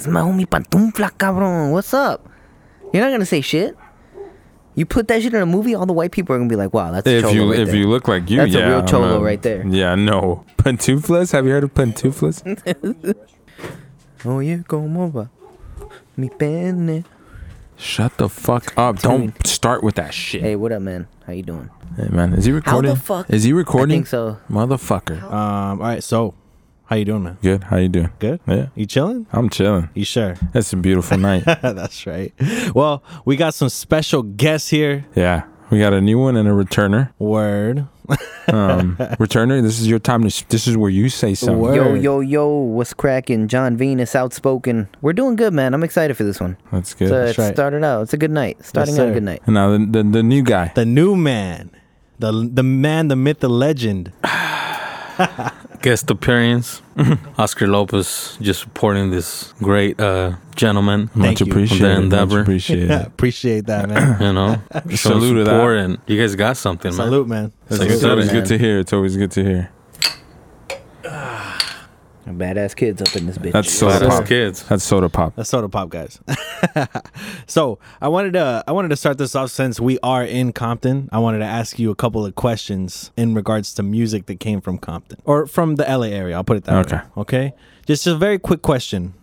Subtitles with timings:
[0.00, 1.72] It's my homie Pantufla, cabrón.
[1.72, 2.24] What's up?
[2.92, 3.76] You're not gonna say shit.
[4.76, 6.72] You put that shit in a movie, all the white people are gonna be like,
[6.72, 8.58] "Wow, that's a If cholo you right if there." you look like you, That's a
[8.60, 9.66] yeah, real I'm cholo right there.
[9.66, 10.44] Yeah, no.
[10.58, 11.32] Pantuflas?
[11.32, 12.44] Have you heard of pantuflas?
[14.24, 15.30] Oye, cómo va
[16.16, 17.04] mi pene?
[17.76, 19.00] Shut the fuck up!
[19.00, 19.18] Tell.
[19.18, 20.42] Don't start with that shit.
[20.42, 21.08] Hey, what up, man?
[21.26, 21.70] How you doing?
[21.96, 22.90] Hey, man, is he recording?
[22.90, 22.94] How recording?
[22.94, 23.30] the fuck?
[23.34, 23.96] Is he recording?
[23.96, 24.04] I recording?
[24.04, 24.38] think so.
[24.48, 25.20] Motherfucker.
[25.24, 25.80] Um.
[25.82, 26.04] All right.
[26.04, 26.34] So,
[26.88, 27.38] how you doing, man?
[27.42, 27.64] Good.
[27.64, 28.10] How you doing?
[28.18, 28.40] Good.
[28.46, 29.26] Yeah, You chilling?
[29.32, 29.90] I'm chilling.
[29.94, 30.36] You sure?
[30.54, 31.44] It's a beautiful night.
[31.44, 32.32] That's right.
[32.74, 35.04] Well, we got some special guests here.
[35.14, 37.12] Yeah, we got a new one and a returner.
[37.18, 37.86] Word.
[38.48, 40.48] Um, returner, this is your time to.
[40.48, 41.58] This is where you say something.
[41.58, 41.74] Word.
[41.74, 43.46] Yo, yo, yo, what's cracking?
[43.46, 44.88] John Venus, outspoken.
[45.02, 45.74] We're doing good, man.
[45.74, 46.56] I'm excited for this one.
[46.72, 47.08] That's good.
[47.10, 47.52] So That's it right.
[47.54, 48.04] started out.
[48.04, 48.64] It's a good night.
[48.64, 49.42] Starting out a good night.
[49.44, 50.72] and now the, the the new guy.
[50.74, 51.70] The new man.
[52.20, 54.12] The the man, the myth, the legend.
[55.82, 56.82] guest appearance.
[57.38, 61.10] Oscar Lopez just supporting this great uh, gentleman.
[61.14, 61.46] Much Thank you.
[61.46, 61.84] appreciated.
[61.84, 62.40] Their Much endeavor.
[62.40, 62.88] appreciated.
[62.90, 64.20] Yeah, appreciate that, man.
[64.20, 64.60] You know,
[64.96, 65.50] Salute to that.
[65.50, 67.06] support and you guys got something, man.
[67.06, 67.52] Salute, man.
[67.68, 68.78] It's, Salute it's always it, good to hear.
[68.80, 69.70] It's always good to hear.
[72.36, 73.52] Badass kids up in this bitch.
[73.52, 74.26] That's soda Badass pop.
[74.26, 74.62] kids.
[74.64, 75.36] That's soda pop.
[75.36, 76.20] That's soda pop, guys.
[77.46, 81.08] so I wanted to I wanted to start this off since we are in Compton.
[81.12, 84.60] I wanted to ask you a couple of questions in regards to music that came
[84.60, 86.36] from Compton or from the LA area.
[86.36, 86.96] I'll put it that Okay.
[86.96, 87.02] way.
[87.18, 87.52] Okay.
[87.86, 89.14] Just a very quick question.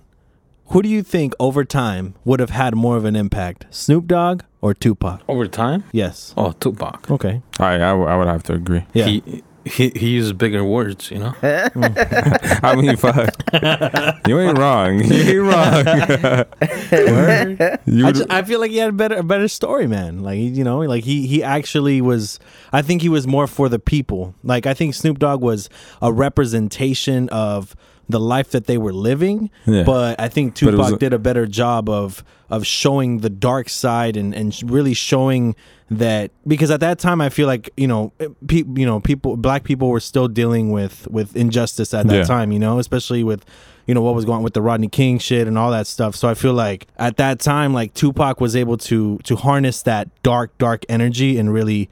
[0.70, 4.42] Who do you think over time would have had more of an impact, Snoop Dogg
[4.62, 5.22] or Tupac?
[5.28, 5.84] Over time?
[5.92, 6.34] Yes.
[6.36, 7.12] Oh, Tupac.
[7.12, 7.44] Okay.
[7.60, 8.84] I I, w- I would have to agree.
[8.92, 9.06] Yeah.
[9.06, 11.34] He, he he uses bigger words, you know.
[11.44, 13.34] I mean, fuck.
[14.28, 15.04] you ain't wrong.
[15.04, 15.86] You ain't wrong.
[17.86, 20.22] you I, just, I feel like he had a better a better story, man.
[20.22, 22.40] Like you know, like he he actually was.
[22.72, 24.36] I think he was more for the people.
[24.44, 25.70] Like I think Snoop Dogg was
[26.02, 27.76] a representation of
[28.10, 29.50] the life that they were living.
[29.66, 29.84] Yeah.
[29.84, 34.16] But I think Tupac was- did a better job of of showing the dark side
[34.16, 35.56] and and really showing
[35.90, 39.36] that because at that time I feel like you know eh, pe- you know people
[39.38, 42.24] black people were still dealing with with injustice at that Yeah.
[42.24, 43.46] time you know especially with
[43.88, 46.16] you know what was going on with the Rodney King shit and all that stuff.
[46.16, 50.10] So I feel like at that time, like Tupac was able to to harness that
[50.24, 51.90] dark, dark energy and really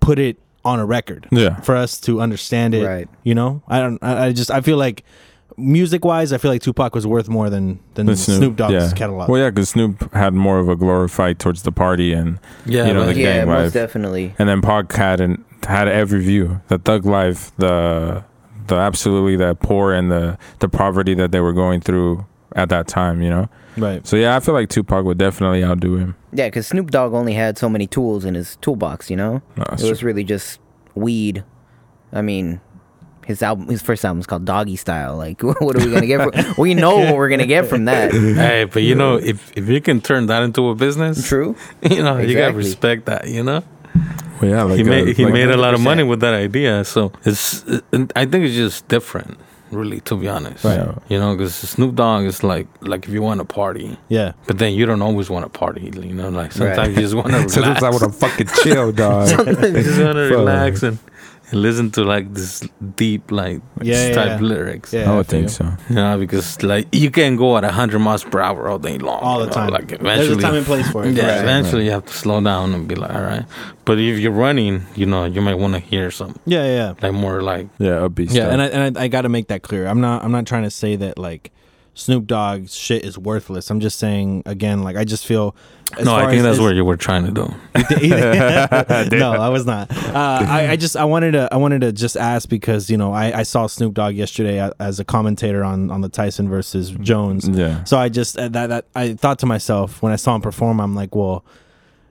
[0.00, 1.28] put it on a record.
[1.30, 1.60] Yeah.
[1.60, 2.86] For us to understand it.
[2.86, 3.08] Right.
[3.22, 3.62] You know?
[3.68, 5.04] I don't I, I just I feel like
[5.56, 8.92] music wise, I feel like Tupac was worth more than than the Snoop, Dogg's yeah.
[8.92, 9.28] catalog.
[9.28, 12.94] Well, yeah, because Snoop had more of a glorified towards the party, and Yeah, You
[12.94, 13.72] know, the yeah, gang most life.
[13.72, 14.34] definitely.
[14.38, 18.24] and then Pac had and had every view, the thug life, the
[18.66, 22.86] the absolutely the poor and the the poverty that they were going through at that
[22.88, 23.22] time.
[23.22, 23.48] You know.
[23.78, 24.06] Right.
[24.06, 26.16] So yeah, I feel like Tupac would definitely outdo him.
[26.32, 29.42] Yeah, because Snoop Dogg only had so many tools in his toolbox, you know?
[29.56, 30.06] No, it was true.
[30.06, 30.60] really just
[30.94, 31.44] weed.
[32.12, 32.60] I mean,
[33.26, 35.16] his album, his first album is called Doggy Style.
[35.16, 36.22] Like, what are we gonna get?
[36.22, 38.12] From, we know what we're gonna get from that.
[38.46, 41.56] Hey, but you know, if if you can turn that into a business, True.
[41.82, 43.28] you know, you gotta respect that.
[43.28, 43.62] You know,
[44.40, 46.34] Well, yeah, like he uh, made he like- made a lot of money with that
[46.34, 46.84] idea.
[46.84, 47.64] So it's,
[48.14, 49.38] I think it's just different,
[49.72, 50.62] really, to be honest.
[50.64, 50.86] Right.
[51.08, 54.32] You know, because Snoop Dogg is like like if you want to party, Yeah.
[54.46, 55.90] but then you don't always want to party.
[55.92, 57.82] You know, like sometimes you just want to So relax.
[57.82, 59.28] I want to fucking chill, dog.
[59.30, 60.98] you just want to relax and,
[61.50, 62.60] and listen to like this
[62.96, 64.46] deep like Yeah, type yeah.
[64.46, 64.92] lyrics.
[64.92, 65.10] Yeah.
[65.10, 65.48] I I would think you.
[65.48, 65.64] so.
[65.88, 69.22] You know, because like you can go at hundred miles per hour all day long.
[69.22, 69.70] All the you know, time.
[69.70, 71.14] Like There's a time and place for it.
[71.16, 71.40] yeah, Right.
[71.42, 73.44] eventually you have to slow down and be like, all right.
[73.84, 76.94] But if you're running, you know, you might want to hear some Yeah, yeah, yeah.
[77.02, 78.52] like more like Yeah, upbeat Yeah, stuff.
[78.52, 79.86] and I and I, I got to make that clear.
[79.86, 81.52] I'm not I'm not trying to say that like
[81.96, 83.70] Snoop Dogg's shit is worthless.
[83.70, 85.56] I'm just saying again, like I just feel.
[86.02, 86.14] no.
[86.14, 87.44] I think that's what you were trying to do.
[89.16, 89.90] no, I was not.
[89.90, 93.14] Uh, I, I just I wanted to I wanted to just ask because you know
[93.14, 97.48] I, I saw Snoop Dogg yesterday as a commentator on on the Tyson versus Jones.
[97.48, 97.82] yeah.
[97.84, 100.82] So I just uh, that that I thought to myself when I saw him perform,
[100.82, 101.46] I'm like, well,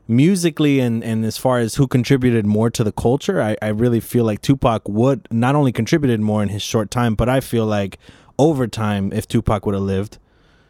[0.07, 3.99] musically and and as far as who contributed more to the culture, I I really
[3.99, 7.67] feel like Tupac would not only contributed more in his short time, but I feel
[7.67, 7.99] like
[8.37, 10.17] over time, if Tupac would have lived,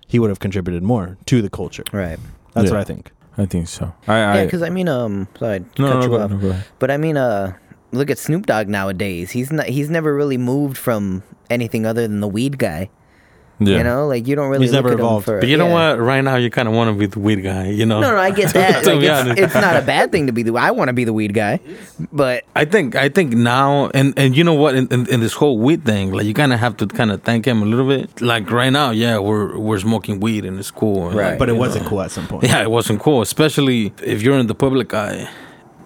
[0.08, 1.84] he would have contributed more to the culture.
[1.92, 2.20] Right.
[2.54, 2.72] That's Yeah.
[2.72, 3.12] what I think.
[3.38, 3.94] I think so.
[4.08, 6.32] I, Yeah, because I mean, um, sorry, to no, cut no, you go, off.
[6.32, 6.56] no, go.
[6.80, 7.54] But I mean, uh,
[7.92, 9.32] look at Snoop Dogg nowadays.
[9.32, 9.66] He's not.
[9.68, 12.90] He's never really moved from anything other than the weed guy.
[13.60, 13.78] Yeah.
[13.78, 14.66] You know, like you don't really.
[14.66, 15.26] He's look never at him evolved.
[15.26, 15.98] For, But you know what?
[15.98, 17.70] Right now, you kind of want to be the weed guy.
[17.70, 18.02] You know.
[18.02, 18.84] No, no, I get that.
[18.84, 20.54] To Like, be it's, it's not a bad thing to be the.
[20.56, 21.60] I want to be the weed guy,
[22.12, 25.34] but I think I think now and and you know what in, in, in this
[25.34, 27.88] whole weed thing like you kind of have to kind of thank him a little
[27.88, 31.30] bit like right now yeah we're we're smoking weed and it's cool and, Right.
[31.32, 31.90] like, But it wasn't know.
[31.90, 32.44] cool at some point.
[32.44, 35.30] yeah it wasn't cool especially if you're in the public eye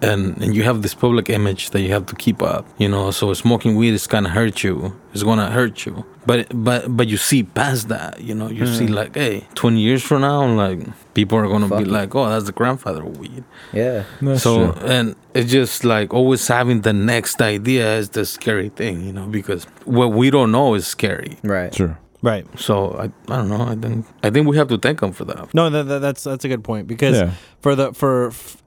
[0.02, 2.66] and and you have this public image that you have to keep up.
[2.78, 4.96] You know, so smoking weed is gonna hurt you.
[5.12, 6.04] It's gonna hurt you.
[6.26, 8.20] But but but you see past that.
[8.20, 8.92] You know, you see hmm.
[8.92, 10.80] like, hey, twenty years from now, like
[11.14, 11.90] people are gonna Fuck be it.
[11.90, 13.44] like, oh, that's the grandfather weed.
[13.72, 14.04] Yeah.
[14.20, 14.86] That's so true.
[14.86, 19.26] and it's just like always having the next idea is the scary thing, you know,
[19.26, 21.38] because what we don't know is scary.
[21.42, 21.74] Right.
[21.74, 21.98] Sure.
[22.22, 22.46] Right.
[22.58, 23.62] So I I don't know.
[23.62, 25.54] I think I think we have to thank him for that.
[25.54, 27.32] No, that, that, that's that's a good point because Yeah.
[27.60, 28.58] for the for f-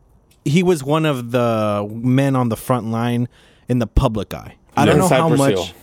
[0.43, 3.27] he was one of the men on the front line
[3.69, 4.55] in the public eye.
[4.75, 5.01] I don't Yeah.
[5.03, 5.73] know how Cypress much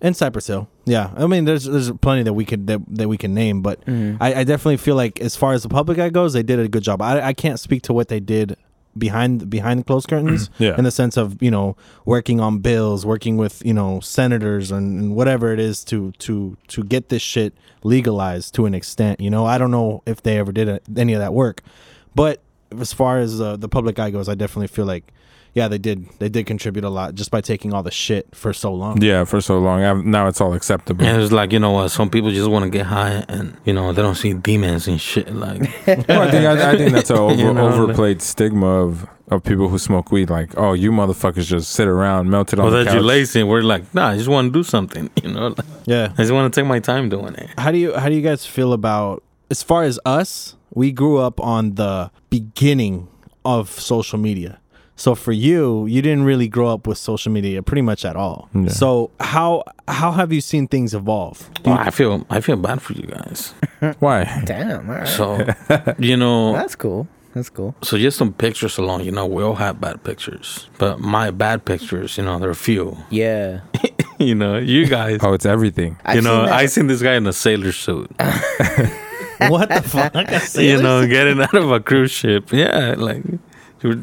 [0.00, 0.08] Hill.
[0.08, 0.68] in Cypress Hill.
[0.84, 3.80] Yeah, I mean, there's there's plenty that we could that, that we can name, but
[3.88, 6.68] I, I definitely feel like as far as the public eye goes, they did a
[6.68, 7.00] good job.
[7.02, 8.56] I, I can't speak to what they did
[8.98, 10.76] behind behind the closed curtains Yeah.
[10.76, 15.00] in the sense of you know working on bills working with you know senators and,
[15.00, 17.54] and whatever it is to to to get this shit
[17.84, 21.20] legalized to an extent you know i don't know if they ever did any of
[21.20, 21.62] that work
[22.16, 22.42] but
[22.80, 25.12] as far as uh, the public eye goes i definitely feel like
[25.54, 28.52] yeah they did they did contribute a lot just by taking all the shit for
[28.52, 29.82] so long Yeah, for so long.
[29.82, 31.04] I've, now it's all acceptable.
[31.04, 31.88] And it's like you know what?
[31.90, 35.00] Some people just want to get high, and you know they don't see demons and
[35.00, 35.34] shit.
[35.34, 35.60] Like
[36.08, 39.44] Well, I think I, I think that's an over, You know, overplayed stigma of of
[39.44, 40.28] people who smoke weed.
[40.28, 42.94] Like, oh, you motherfuckers just sit around, melted on well, the that couch.
[42.94, 43.42] you're lazy.
[43.44, 45.08] We're like, nah, I just want to do something.
[45.22, 47.48] You know, like, yeah I just want to take my time doing it.
[47.58, 51.18] how do you how do you guys feel about as far as us we grew
[51.18, 53.08] up on the beginning
[53.44, 54.59] of social media
[55.00, 58.48] so for you you didn't really grow up with social media pretty much at all
[58.54, 58.68] Yeah.
[58.68, 62.92] so how how have you seen things evolve Well, I feel I feel bad for
[63.00, 63.54] you guys.
[64.04, 64.18] Why?
[64.44, 64.90] Damn.
[64.90, 65.08] All right.
[65.08, 65.24] So
[65.98, 67.06] you know, That's cool.
[67.34, 67.72] That's cool.
[67.82, 69.00] so just some pictures alone.
[69.04, 72.58] You know, we all have bad pictures, but my bad pictures, you know, there are
[72.70, 72.96] few.
[73.10, 73.60] Yeah.
[74.18, 75.18] you know, you guys.
[75.22, 75.96] Oh, it's everything.
[76.04, 76.52] I've you know, seen.
[76.60, 78.10] I seen this guy in a sailor suit.
[79.48, 80.12] what the fuck
[80.60, 82.52] you know, getting out of a cruise ship.
[82.52, 83.22] Yeah, like
[83.82, 83.98] you were,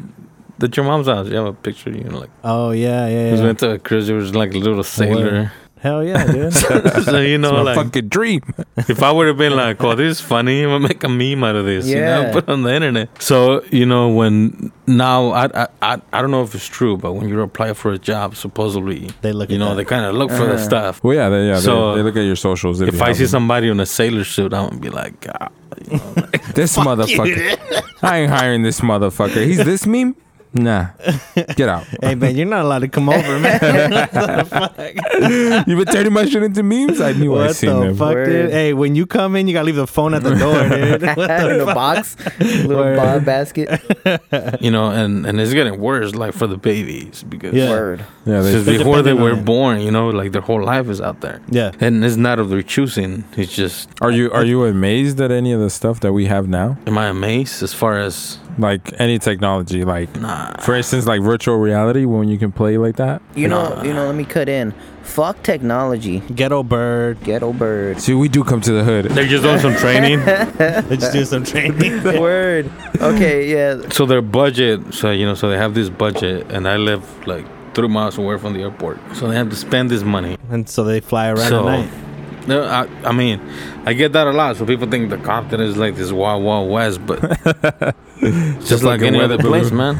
[0.62, 1.28] at your mom's house.
[1.28, 1.90] You have a picture.
[1.90, 3.42] You know, like oh yeah yeah, he yeah.
[3.44, 4.08] went to a cruise.
[4.08, 5.52] It was like a little sailor.
[5.80, 8.42] hell yeah dude so you know, My like fucking dream.
[8.88, 11.44] if I would have been like, "Oh, this is funny," I'm gonna make a meme
[11.44, 11.86] out of this.
[11.86, 12.32] You know, Yeah.
[12.36, 13.08] put it on the internet.
[13.22, 17.12] So you know, when now I I I, I don't know if it's true, but
[17.12, 19.74] when you apply for a job, supposedly They look you at know, that.
[19.76, 20.64] they kind of look for the Uh-huh.
[20.70, 21.04] stuff.
[21.04, 21.60] Well, yeah, they, yeah.
[21.60, 22.80] So, they, they look at your socials.
[22.80, 23.28] If you I see them.
[23.30, 25.50] somebody in a sailor suit, I'm gonna be like, God,
[25.88, 27.56] you know, like, this motherfucker,
[28.02, 29.46] I ain't hiring this motherfucker.
[29.46, 30.16] He's this meme.
[30.54, 30.88] Nah,
[31.56, 31.84] get out.
[32.02, 33.60] hey man you're not allowed to come over man
[35.66, 37.00] You've been turning my shit into memes.
[37.00, 37.96] I knew I what seen the them.
[37.96, 40.68] fuck dude hey when you come in you gotta leave the phone at the door
[40.68, 42.96] dude what in the a box, little Word.
[42.96, 43.68] bar basket.
[44.60, 47.70] you know, and and it's getting worse, like for the babies, because Yeah.
[47.70, 48.04] Word.
[48.24, 51.20] Yeah, they, Because before they were born, you know, like their whole life is out
[51.20, 51.40] there.
[51.50, 53.24] yeah And it's not of their choosing.
[53.36, 56.48] It's just, Are you are you amazed at any of the stuff that we have
[56.48, 56.76] now?
[56.86, 60.52] am I amazed as far as, Like any technology, like nah.
[60.60, 63.22] for instance, like virtual reality when you can play like that.
[63.34, 64.06] You know, you know.
[64.06, 64.74] Let me cut in.
[65.02, 66.20] Fuck technology.
[66.34, 67.98] ghetto bird Ghetto bird.
[68.00, 69.06] See, we do come to the hood.
[69.06, 70.20] They're just doing some training.
[70.26, 72.70] let's do some training Word.
[73.00, 73.50] Okay.
[73.50, 73.88] Yeah.
[73.90, 77.46] so their budget, so, you know, so they have this budget, and I live like
[77.74, 78.98] three miles away from the airport.
[79.14, 80.36] So they have to spend this money.
[80.50, 81.90] and so they fly around So- at night
[82.48, 83.40] No, I, I mean,
[83.84, 84.56] I get that a lot.
[84.56, 87.18] So people think the Compton is like this wild, wild west, but
[88.16, 89.98] it's just like like a any other place, man.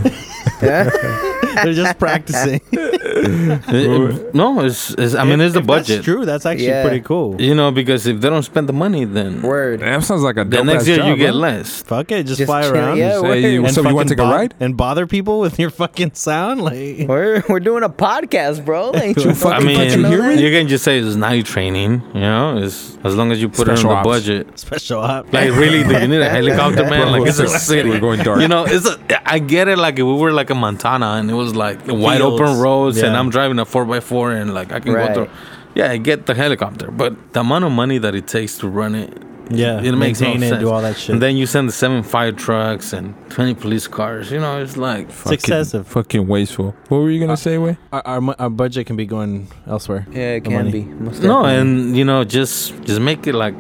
[1.64, 6.05] they're just practicing It- it- no, it's, it's I mean, it's the If that's budget.
[6.05, 6.82] true that's actually Yeah.
[6.82, 9.81] pretty cool You know, because if they don't spend the money, then Word.
[9.81, 11.40] That sounds like a the dope next ass year job, you get bro.
[11.40, 11.82] less.
[11.82, 12.96] Fuck it, just, Just fly chill- around.
[12.98, 14.55] yeah, Say you- and so you want to fucking take a bo- ride?
[14.60, 16.60] and bother people with your fucking sound?
[16.62, 18.94] Like, We're we're doing a podcast, bro.
[18.94, 20.38] Ain't you I I fucking mean, fucking know that?
[20.38, 22.03] you can just say it's night training.
[22.15, 24.58] You know, it's as long as you put Special it on the budget.
[24.58, 25.32] special op.
[25.32, 27.12] Like really, do you need a helicopter, man?
[27.12, 27.88] Like it's a we're- city.
[27.91, 28.41] we're going dark.
[28.41, 28.96] You know, it's a.
[29.31, 29.79] I get it.
[29.79, 32.40] Like if we were like a Montana and it was like wide Fields.
[32.40, 35.08] open roads, and I'm driving a four x four, and like I can Right.
[35.08, 35.28] go through.
[35.74, 38.94] Yeah, I get the helicopter, but the amount of money that it takes to run
[38.94, 39.12] it,
[39.50, 40.60] Yeah, it makes no maintain it, sense.
[40.60, 41.10] do all that shit.
[41.14, 44.31] And then you send the seven fire trucks and twenty police cars.
[44.31, 45.86] You know, it's like it's excessive.
[45.86, 46.74] Fucking wasteful.
[46.88, 47.76] What were you gonna uh, say, Way?
[47.93, 50.06] Our, our our budget can be going elsewhere.
[50.10, 50.70] Yeah, it can money.
[50.72, 50.82] be.
[50.84, 53.55] Most no, and you know, just just make it like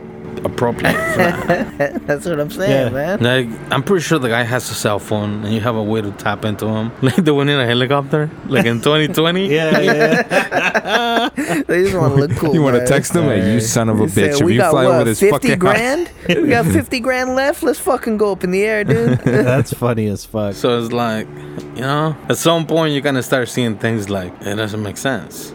[0.44, 0.92] appropriate.
[0.92, 2.02] For that.
[2.06, 3.16] that's what I'm saying, Yeah.
[3.16, 3.20] man.
[3.20, 6.00] Like I'm pretty sure the guy has a cell phone and you have a way
[6.00, 9.48] to tap into him, like the one in a helicopter, like in 2020.
[9.58, 11.28] Yeah, yeah.
[11.66, 12.54] They just want to look cool.
[12.54, 13.24] You want to text him?
[13.24, 14.40] Hey, you son of a He said, bitch!
[14.40, 16.10] If we you got fly what, with his 50 fucking grand?
[16.28, 17.62] we got 50 grand left.
[17.62, 19.18] Let's fucking go up in the air, dude.
[19.20, 20.54] That's funny as fuck.
[20.54, 24.56] So it's like, you know, at some point you're gonna start seeing things like it
[24.56, 25.54] doesn't make sense.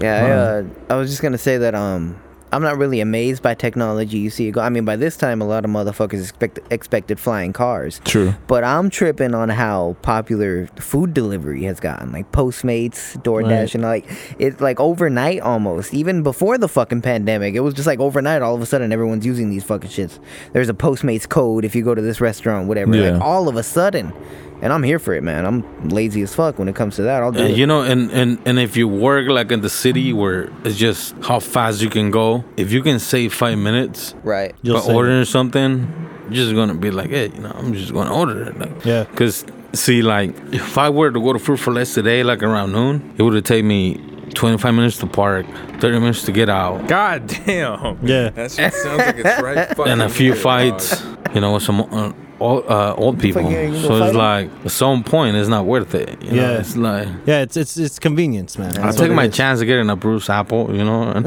[0.00, 2.20] yeah, I, uh, I was just gonna say that um,
[2.54, 4.18] I'm not really amazed by technology.
[4.18, 4.52] You see.
[4.56, 8.00] I mean, by this time, a lot of motherfuckers expect, expected flying cars.
[8.04, 8.34] True.
[8.46, 13.74] But I'm tripping on how popular food delivery has gotten, like Postmates, DoorDash, Right.
[13.74, 14.06] and like
[14.38, 15.92] it's like overnight almost.
[15.92, 18.42] Even before the fucking pandemic, it was just like overnight.
[18.42, 20.18] All of a sudden, everyone's using these fucking shits.
[20.52, 22.94] There's a Postmates code if you go to this restaurant, whatever.
[22.96, 23.12] Yeah.
[23.12, 24.12] Like all of a sudden,
[24.64, 25.44] and I'm here for it, man.
[25.46, 27.22] I'm lazy as fuck when it comes to that.
[27.22, 27.56] I'll do Uh, it.
[27.56, 31.14] you know, and, and and if you work like in the city where it's just
[31.22, 34.54] how fast you can go, if you can save five minutes right.
[34.62, 35.70] You'll by save ordering something,
[36.30, 38.58] you're just gonna be like, hey, you know, I'm just gonna order it.
[38.58, 39.04] Like, Yeah.
[39.14, 39.44] Cause
[39.74, 43.14] see, like, if I were to go to Food 4 Less today, like around noon,
[43.18, 44.00] it would have taken me
[44.34, 45.44] 25 minutes to park,
[45.80, 47.98] 30 minutes to get out, God damn.
[48.02, 48.30] Yeah.
[48.30, 49.78] That shit sounds like it's right.
[49.88, 51.04] and a few fights,
[51.34, 53.42] you know, with some uh, old, uh, old people.
[53.42, 56.20] Fuck yeah, you So it's like at some point, it's not worth it.
[56.22, 56.36] You know?
[56.42, 56.58] Yeah.
[56.58, 57.08] it's like.
[57.26, 58.76] Yeah, it's it's it's convenience, man.
[58.78, 59.36] I'll That's take what my it is.
[59.36, 61.20] chance of getting a Bruce apple, you know, a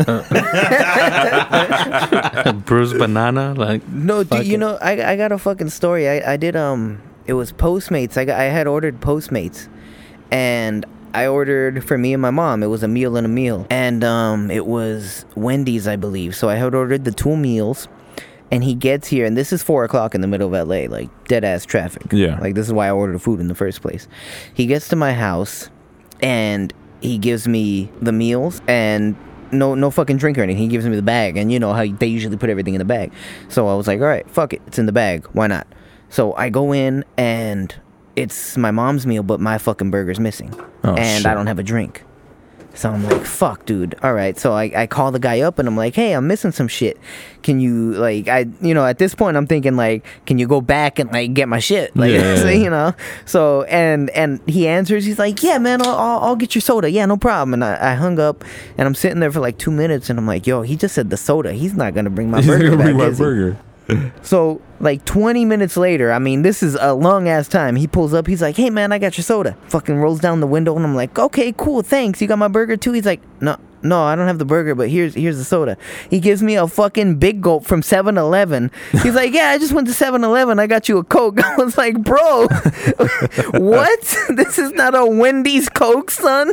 [2.65, 4.59] Bruce banana, like No, Fuck dude, you it.
[4.59, 6.07] know, I, I got a fucking story.
[6.09, 8.17] I, I did um, it was Postmates.
[8.17, 9.67] I got, I had ordered Postmates,
[10.31, 12.63] and I ordered for me and my mom.
[12.63, 16.35] It was a meal and a meal, and um, it was Wendy's, I believe.
[16.35, 17.87] So I had ordered the two meals,
[18.51, 21.09] and he gets here, and this is four o'clock in the middle of LA, like
[21.27, 22.03] dead ass traffic.
[22.11, 22.39] Yeah.
[22.39, 24.07] like this is why I ordered food in the first place.
[24.53, 25.69] He gets to my house,
[26.21, 29.15] and he gives me the meals and
[29.51, 30.61] no no fucking drink or anything.
[30.63, 32.85] He gives me the bag, and you know how they usually put everything in the
[32.85, 33.11] bag.
[33.49, 35.25] So I was like, all right, fuck it, it's in the bag.
[35.33, 35.67] Why not?
[36.09, 37.75] So I go in and
[38.15, 41.63] it's my mom's meal, but my fucking burger's missing, Oh, and I don't have a
[41.63, 42.03] drink.
[42.77, 43.95] So I'm like, fuck, dude.
[44.03, 44.37] All right.
[44.37, 46.97] So I, I call the guy up and I'm like, hey, I'm missing some shit.
[47.41, 50.61] Can you, like, I, you know, at this point, I'm thinking, like, can you go
[50.61, 51.95] back and, like, get my shit?
[51.95, 52.35] Like, Yeah.
[52.35, 52.93] so, you know?
[53.25, 56.91] So, and, and he answers, he's like, yeah, man, I'll, I'll, I'll get your soda.
[56.91, 57.55] Yeah, no problem.
[57.55, 58.43] And I, I hung up
[58.77, 61.09] and I'm sitting there for like two minutes and I'm like, yo, he just said
[61.09, 61.53] the soda.
[61.53, 62.85] He's not going to bring my He's burger gonna back.
[62.85, 63.57] bring my burger.
[64.21, 67.75] So like 20 minutes later, I mean, this is a long ass time.
[67.75, 68.27] He pulls up.
[68.27, 70.95] He's like, "Hey man, I got your soda." Fucking rolls down the window, and I'm
[70.95, 72.21] like, "Okay, cool, thanks.
[72.21, 74.89] You got my burger too." He's like, "No, no, I don't have the burger, but
[74.89, 75.77] here's here's the soda."
[76.09, 78.69] He gives me a fucking big gulp from 7-Eleven.
[79.03, 80.59] He's like, "Yeah, I just went to 7-Eleven.
[80.59, 82.47] I got you a Coke." I was like, "Bro,
[83.53, 84.17] what?
[84.29, 86.51] this is not a Wendy's Coke, son."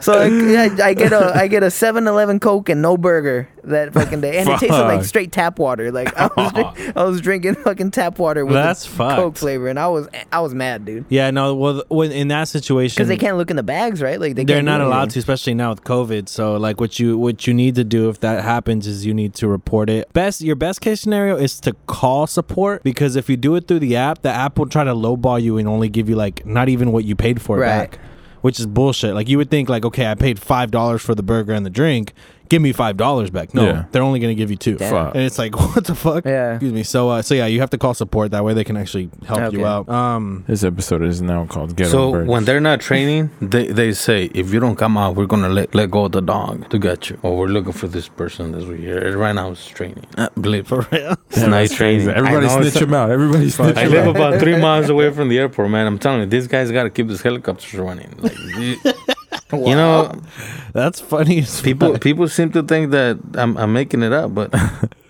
[0.00, 3.92] so I, I, I get a I get a 7-Eleven Coke and no burger that
[3.92, 5.92] fucking day, and it tasted like straight tap water.
[5.92, 8.86] Like I was, drink, I was drinking fucking tap water with That's.
[8.88, 11.54] Coke flavor, and I was I was mad, dude, Yeah, no.
[11.54, 14.20] Well, when in that situation, because they can't look in the bags, right?
[14.20, 16.28] Like they they're not allowed to, especially now with COVID.
[16.28, 19.34] So, like, what you what you need to do if that happens is you need
[19.34, 20.12] to report it.
[20.12, 23.80] Best your best case scenario is to call support because if you do it through
[23.80, 26.68] the app, the app will try to lowball you and only give you like not
[26.68, 27.90] even what you paid for Right.
[27.90, 27.98] back,
[28.42, 29.14] which is bullshit.
[29.14, 31.70] Like you would think like, okay, I paid five dollars for the burger and the
[31.70, 32.12] drink.
[32.48, 33.54] Give me five dollars back.
[33.54, 33.84] No, Yeah.
[33.92, 34.76] they're only gonna give you two.
[34.76, 34.90] Damn.
[34.92, 35.14] Fuck.
[35.14, 36.24] And it's like, what the fuck?
[36.24, 36.54] Yeah.
[36.54, 36.82] Excuse me.
[36.82, 38.30] So, uh, so yeah, you have to call support.
[38.30, 39.56] That way, they can actually help Okay.
[39.56, 39.88] you out.
[39.88, 42.28] Um, This episode is now called Get so on Birds.
[42.28, 45.74] when they're not training, they, they say if you don't come out, we're gonna let,
[45.74, 48.64] let go of the dog to get you, or we're looking for this person this
[48.64, 49.16] week here.
[49.16, 50.04] Right now, it's training.
[50.16, 51.16] Uh, believe for real.
[51.30, 52.08] it's night training.
[52.08, 53.10] Everybody I know, snitch it's- him out.
[53.10, 55.86] Everybody snitch I live about three miles away from the airport, man.
[55.86, 58.12] I'm telling you, these guys got to keep these helicopters running.
[58.18, 58.34] Like,
[59.52, 60.12] you, you know,
[60.72, 61.38] That's funny.
[61.40, 62.02] As people fuck.
[62.02, 64.52] people seem to think that I'm, I'm making it up, but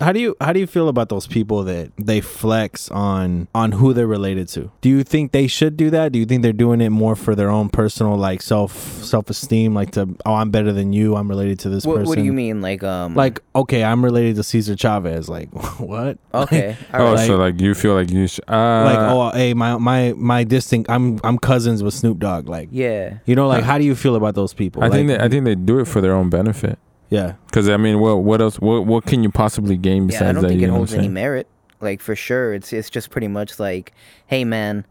[0.00, 3.72] How do you how do you feel about those people that they flex on on
[3.72, 4.70] who they're related to?
[4.80, 6.12] Do you think they should do that?
[6.12, 8.72] Do you think they're doing it more for their own personal like self
[9.04, 12.08] self esteem, like to oh I'm better than you, I'm related to this What, person?
[12.08, 15.28] what do you mean, like um, Like okay, I'm related to Cesar Chavez.
[15.28, 15.48] Like
[15.80, 16.18] what?
[16.34, 17.26] okay, all Oh, right.
[17.26, 18.44] so like you feel like you should.
[18.48, 22.48] Uh, like oh hey my my my distinct I'm I'm cousins with Snoop Dogg.
[22.48, 24.82] Like yeah, you know like how do you feel about those people?
[24.82, 26.78] I think they, I think they do it for their own benefit.
[27.12, 27.34] Yeah.
[27.46, 28.58] Because I mean, what what else?
[28.58, 30.24] What what can you possibly gain besides that?
[30.24, 30.30] yeah.
[30.30, 30.48] I don't that?
[30.48, 31.14] think you it know what holds I'm any saying?
[31.14, 31.46] merit.
[31.80, 33.92] Like for sure, it's it's just pretty much like,
[34.26, 34.86] hey man,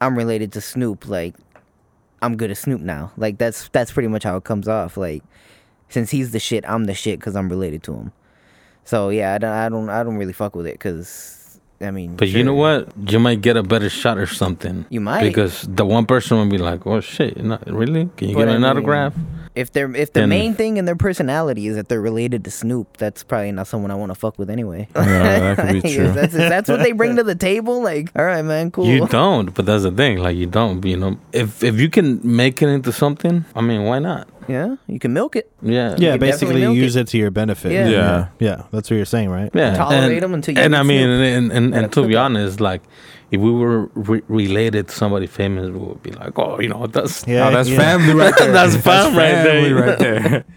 [0.00, 1.08] I'm related to Snoop.
[1.08, 1.34] Like,
[2.22, 3.12] I'm good at Snoop now.
[3.16, 4.96] Like that's that's pretty much how it comes off.
[4.96, 5.22] Like,
[5.88, 8.12] since he's the shit, I'm the shit because I'm related to him.
[8.84, 12.16] So yeah, I don't I don't I don't really fuck with it because I mean.
[12.16, 12.88] but you know what?
[13.08, 14.86] You might get a better shot or something.
[14.90, 15.22] You might.
[15.22, 18.10] because the one person will be like, "Oh shit, not really?
[18.16, 19.14] Can you But give me I an mean, autograph?"
[19.54, 22.50] If they're if the Then- main thing in their personality is that they're related to
[22.50, 24.88] Snoop, that's probably not someone I want to fuck with anyway.
[24.96, 26.10] Yeah, that could be true.
[26.10, 27.80] that's, that's what they bring to the table.
[27.80, 28.86] Like, all right, man, cool.
[28.86, 30.18] You don't, but that's the thing.
[30.18, 30.84] Like you don't.
[30.84, 34.26] You know, if if you can make it into something, I mean, why not?
[34.48, 35.50] Yeah, you can milk it.
[35.62, 35.94] Yeah.
[35.98, 37.00] Yeah, You basically definitely you milk use it.
[37.02, 37.08] it.
[37.12, 37.72] to your benefit.
[37.72, 37.88] Yeah.
[37.88, 38.26] Yeah.
[38.40, 39.50] Yeah, that's what you're saying, right?
[39.54, 41.20] Yeah, Tolerate and, 'em until you And I mean, Snoop.
[41.20, 42.22] and and, Gotta and to cook be 'em.
[42.24, 42.82] honest, like
[43.34, 46.86] if we were re- related to somebody famous, we would be like, oh, you know,
[46.86, 47.78] that's Yeah, oh, that's yeah.
[47.78, 48.52] family right there.
[48.52, 49.44] That's fam right there.
[49.44, 50.44] family right there.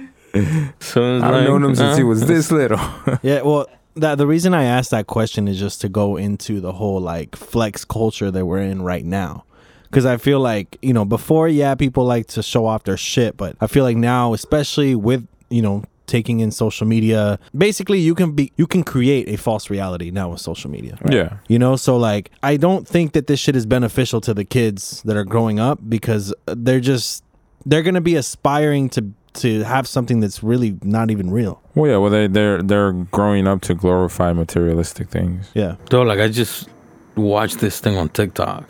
[0.80, 2.80] So I've like, known him since he uh, was this little.
[3.24, 3.66] Yeah, well,
[3.96, 7.36] that the reason I asked that question is just to go into the whole like
[7.36, 9.46] flex culture that we're in right now.
[9.92, 13.36] Cuz I feel like, you know, before yeah, people like to show off their shit,
[13.36, 18.16] but I feel like now especially with, you know, taking in social media, basically you
[18.16, 20.98] can be you can create a false reality now with social media.
[21.10, 21.38] Yeah.
[21.48, 25.02] You know, so like I don't think that this shit is beneficial to the kids
[25.04, 27.24] that are growing up because they're just
[27.66, 31.62] they're going to be aspiring to to have something that's really not even real.
[31.76, 31.98] Well, yeah.
[31.98, 35.52] Well, they they're they're growing up to glorify materialistic things.
[35.54, 35.76] Yeah.
[35.90, 36.70] Though, like I just
[37.16, 38.68] watched this thing on TikTok.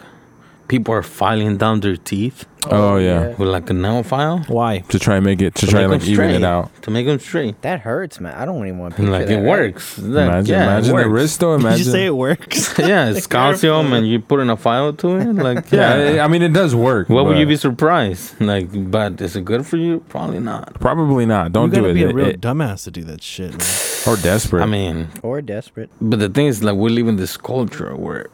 [0.67, 3.29] People are filing down their teeth Oh, oh yeah.
[3.29, 4.79] with like a nail file Why?
[4.89, 6.71] To try and make it to, to try and like even it out.
[6.83, 7.61] To make them straight.
[7.61, 8.33] That hurts, man.
[8.35, 9.95] I don't even want to And picture like that, it works.
[9.97, 11.09] That- Imagine, yeah, it imagine the works.
[11.09, 11.57] wrist though.
[11.57, 11.85] Did Imagine.
[11.85, 12.79] you say it works?
[12.87, 15.33] Yeah, it's calcium, and you put in a file to it.
[15.33, 16.25] Like, Yeah, yeah.
[16.25, 17.09] I mean it does work.
[17.09, 18.39] What would but you be surprised?
[18.41, 19.99] Like, but is it good for you?
[20.09, 20.79] Probably not.
[20.79, 21.51] Probably not.
[21.51, 21.93] Don't you do gotta it.
[21.95, 23.51] be a It- real it- dumbass to do that shit.
[23.51, 23.61] Man.
[24.07, 24.63] or desperate.
[24.63, 25.89] I mean, Or desperate.
[25.99, 28.27] but the thing is, like, we live in this culture where,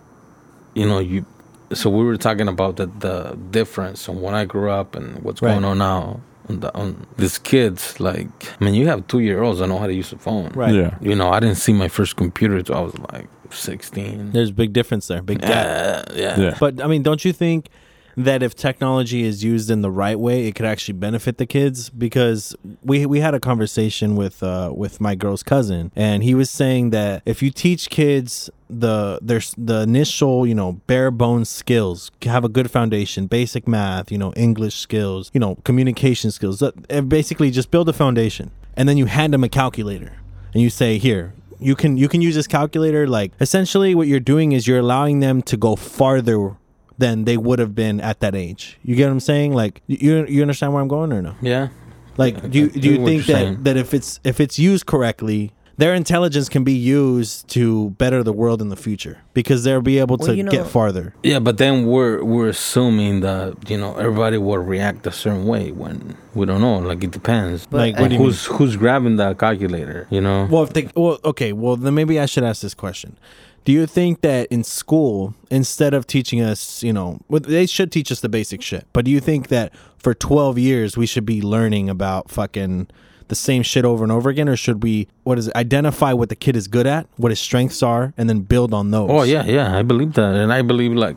[0.75, 1.25] you know, you.
[1.73, 5.41] So we were talking about the the difference on when I grew up and what's
[5.41, 5.51] Right.
[5.53, 6.19] going on now.
[6.49, 8.27] On, the, on these kids, like,
[8.59, 10.49] I mean, you have two year olds that know how to use a phone.
[10.53, 10.73] Right.
[10.75, 10.97] Yeah.
[10.99, 14.31] You know, I didn't see my first computer until I was like sixteen.
[14.33, 15.21] There's a big difference there.
[15.21, 15.49] Big gap.
[15.49, 16.39] Yeah, yeah.
[16.39, 16.57] Yeah.
[16.59, 17.69] But I mean, don't you think
[18.15, 21.89] that if technology is used in the right way, it could actually benefit the kids?
[21.89, 26.49] Because we we had a conversation with uh with my girl's cousin, and he was
[26.49, 32.11] saying that if you teach kids the there's the initial you know bare bones skills
[32.23, 36.63] have a good foundation basic math you know english skills you know communication skills
[37.07, 40.13] basically just build a foundation and then you hand them a calculator
[40.53, 44.19] and you say here you can you can use this calculator like essentially what you're
[44.19, 46.55] doing is you're allowing them to go farther
[46.97, 50.25] than they would have been at that age you get what i'm saying like you
[50.27, 51.69] you understand where i'm going or no Yeah.
[52.17, 53.63] like do you do you think that saying.
[53.63, 58.31] that if it's if it's used correctly their intelligence can be used to better the
[58.31, 61.39] world in the future because they'll be able Well, to you know- get farther Yeah,
[61.39, 66.15] but then we're we're assuming that you know everybody will react a certain way when
[66.35, 66.77] we don't know.
[66.77, 67.65] Like it depends.
[67.65, 70.05] But Like, I- what do you who's who's grabbing that calculator?
[70.11, 70.47] You know.
[70.51, 71.53] Well, if they, well, okay.
[71.53, 73.17] Well, then maybe I should ask this question.
[73.65, 78.11] Do you think that in school, instead of teaching us, you know, they should teach
[78.11, 81.41] us the basic shit, but do you think that for 12 years we should be
[81.41, 82.87] learning about fucking
[83.29, 86.27] the same shit over and over again, or should we, what is it, identify what
[86.27, 89.09] the kid is good at, what his strengths are, and then build on those?
[89.09, 89.77] oh yeah, yeah.
[89.77, 91.15] I believe that, and I believe like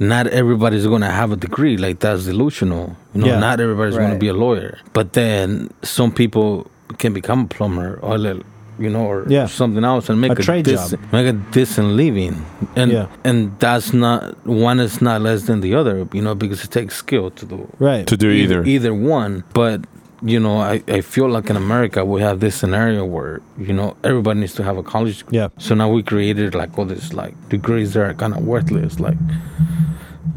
[0.00, 1.76] not everybody's gonna have a degree.
[1.76, 2.96] Like that's delusional.
[3.14, 3.38] You know, Yeah.
[3.38, 4.78] not everybody's gonna be a lawyer.
[4.92, 8.42] But then some people can become a plumber or like,
[8.78, 9.46] you know, or Yeah.
[9.46, 11.00] something else and make A a, trade dec- job.
[11.12, 12.34] make a decent living.
[12.76, 13.06] And Yeah.
[13.24, 16.06] and that's not one is not less than the other.
[16.12, 18.06] You know, because it takes skill to do Right.
[18.06, 18.62] to do either.
[18.64, 19.80] either one but
[20.22, 23.94] you know I, I feel like in america we have this scenario where you know
[24.02, 25.38] everybody needs to have a college degree.
[25.38, 25.48] Yeah.
[25.58, 29.16] so now we created like all these like degrees that are kind of worthless like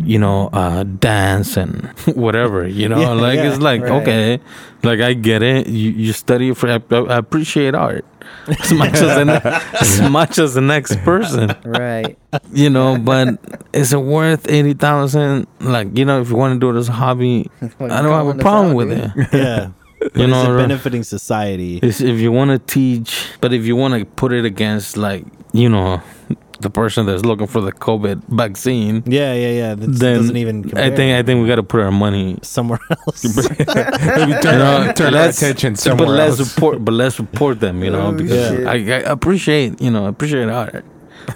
[0.03, 4.01] you know uh dance and whatever you know Yeah, like yeah, it's like right.
[4.01, 4.39] okay
[4.83, 6.79] like i get it you, you study for I,
[7.15, 8.05] I appreciate art
[8.59, 12.17] as much as the ne- as much as the next person Right.
[12.53, 13.39] you know but
[13.73, 16.93] is it worth 80000 like you know if you want to do it as a
[16.93, 19.71] hobby i don't have a problem with it Yeah.
[20.01, 21.77] But You is know, it benefiting society?
[21.77, 25.23] It's if you want to teach, but if you want to put it against, like,
[25.53, 26.01] you know,
[26.61, 29.75] the person that's looking for the COVID vaccine, Yeah, yeah, yeah.
[29.75, 30.63] That then doesn't even.
[30.63, 32.37] Compare I think I think we got to put our money.
[32.41, 33.23] somewhere else.
[33.23, 33.87] Maybe turn,
[34.27, 36.51] You know, turn our let's- attention But somewhere let's else.
[36.51, 38.67] support, but let's support them, you know, Oh, because shit.
[38.67, 40.85] I, I appreciate, you know, I appreciate art.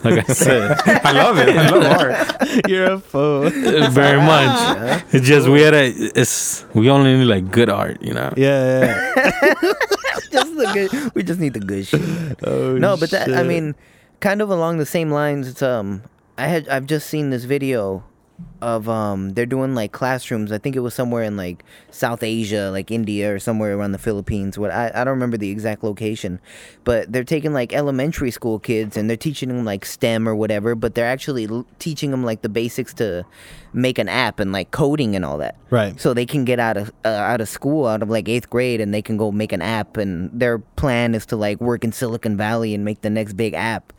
[0.03, 0.71] Like I said,
[1.05, 1.49] I love it.
[1.55, 2.67] I love art.
[2.67, 3.49] You're a fool.
[3.91, 5.03] very much.
[5.13, 5.85] It's just we had a,
[6.19, 8.33] it's we only need like good art, you know.
[8.35, 8.81] Yeah,
[9.15, 9.53] yeah.
[10.31, 11.13] just the good.
[11.15, 12.01] We just need the good shit.
[12.43, 13.75] Oh, no, but that I mean,
[14.19, 15.47] kind of along the same lines.
[15.47, 16.03] It's um,
[16.37, 18.03] I had I've just seen this video
[18.61, 20.51] of um, they're doing like classrooms.
[20.51, 23.97] I think it was somewhere in like South Asia, like India or somewhere around the
[23.97, 24.57] Philippines.
[24.57, 26.39] What I I don't remember the exact location,
[26.83, 30.75] but they're taking like elementary school kids and they're teaching them like STEM or whatever.
[30.75, 33.25] But they're actually l- teaching them like the basics to
[33.73, 35.99] make an app and like coding and all that right.
[35.99, 38.79] so they can get out of uh, out of school out of like eighth grade
[38.79, 41.91] and they can go make an app and their plan is to like work in
[41.91, 43.91] silicon valley and make the next big app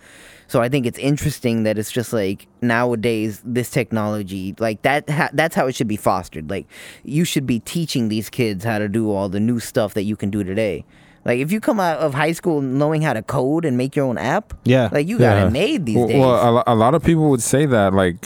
[0.49, 5.31] so i think it's interesting that it's just like nowadays this technology like that ha-
[5.33, 6.67] that's how it should be fostered like
[7.05, 10.17] you should be teaching these kids how to do all the new stuff that you
[10.17, 10.85] can do today
[11.25, 14.07] like if you come out of high school knowing how to code and make your
[14.07, 14.89] own app Yeah.
[14.93, 15.47] like you got Yeah.
[15.47, 18.17] it made these Well, days well, a, a lot of people would say that like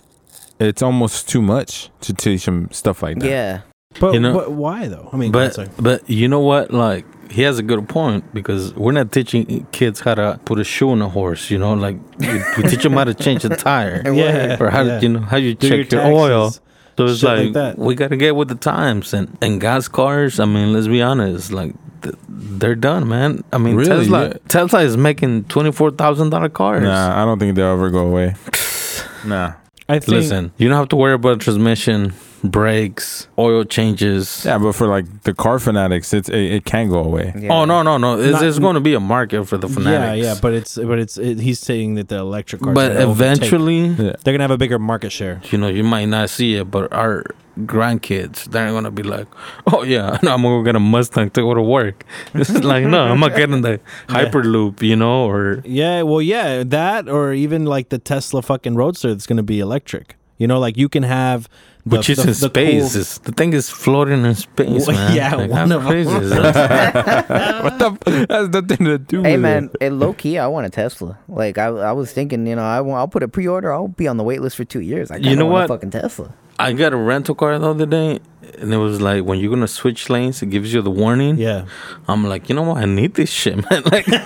[0.58, 3.26] it's almost too much to teach them stuff like that.
[3.30, 3.60] yeah
[3.98, 5.08] But, You know- but why though?
[5.12, 5.68] I mean, But sorry.
[5.80, 6.70] but you know what?
[6.72, 10.64] Like he has a good point because we're not teaching kids how to put a
[10.64, 11.50] shoe on a horse.
[11.50, 14.02] You know, like we, we teach them how to change a tire.
[14.12, 14.56] Yeah.
[14.60, 15.00] or how yeah.
[15.00, 16.50] you know how you Do your check your, oil.
[16.98, 17.78] So it's shit like like, that.
[17.78, 20.38] we gotta get with the times and and gas cars.
[20.40, 23.42] I mean, let's be honest, like th- they're done, man.
[23.52, 23.88] I mean, Really?
[24.04, 24.34] Tesla Yeah.
[24.48, 26.82] Tesla is making twenty four thousand dollar cars.
[26.82, 28.34] Nah, I don't think they'll ever go away.
[29.24, 29.54] nah.
[29.88, 32.12] I think Listen, you don't have to worry about transmission,
[32.42, 34.44] brakes, oil changes.
[34.44, 37.32] Yeah, but for like the car fanatics, it's it, it can go away.
[37.38, 37.52] Yeah.
[37.52, 38.18] Oh no no no!
[38.18, 40.24] It's, Not- there's going to be a market for the fanatics.
[40.24, 42.74] yeah, yeah, but it's but it's it, he's saying that the electric cars.
[42.74, 43.10] but are overtake.
[43.42, 44.12] eventually, Yeah.
[44.24, 45.40] they're gonna have a bigger market share.
[45.50, 47.24] you know, you might not see it, but our
[47.58, 49.26] grandkids, they're gonna be like,
[49.66, 53.02] "Oh yeah, no, I'm gonna get a Mustang to go to work." It's like, no,
[53.04, 57.88] I'm not getting the Hyperloop, you know, or Yeah, well, yeah, that or even like
[57.90, 60.16] the Tesla fucking Roadster that's gonna be electric.
[60.38, 61.48] You know, like you can have,
[61.86, 62.92] the, which is the- in the space.
[62.92, 65.16] cool- It's, the thing is floating in space, Well, man.
[65.16, 65.88] yeah, like, one how of 'em.
[65.88, 67.28] crazy is that?
[67.64, 67.90] what the?
[68.22, 69.86] f- That's nothing to do Hey with man, it.
[69.86, 71.18] it low key, I want a Tesla.
[71.28, 73.72] Like I, I was thinking, you know, I want, I'll put a pre-order.
[73.72, 75.10] I'll be on the wait list for two years.
[75.10, 75.64] I You know want what?
[75.64, 76.32] A fucking Tesla.
[76.58, 78.20] I got a rental car the other day,
[78.58, 81.36] and it was like when you're gonna switch lanes, it gives you the warning.
[81.38, 81.66] Yeah,
[82.08, 82.78] I'm like, you know what?
[82.78, 83.82] I need this shit, man.
[83.84, 84.18] Like, you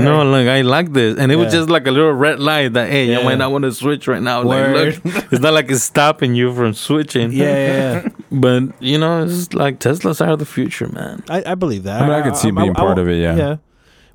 [0.00, 2.90] know, like I like this, and it was just like a little red light that
[2.90, 3.18] hey, Yeah.
[3.18, 4.44] you might not want to switch right now.
[4.44, 5.00] Word.
[5.04, 7.32] Like, look, it's not like it's stopping you from switching.
[7.32, 8.02] yeah, yeah.
[8.02, 8.08] yeah.
[8.32, 11.22] but you know, it's like Teslas are the future, man.
[11.28, 12.02] I, I believe that.
[12.02, 13.36] I mean, I could see being part of it, yeah.
[13.36, 13.56] Yeah.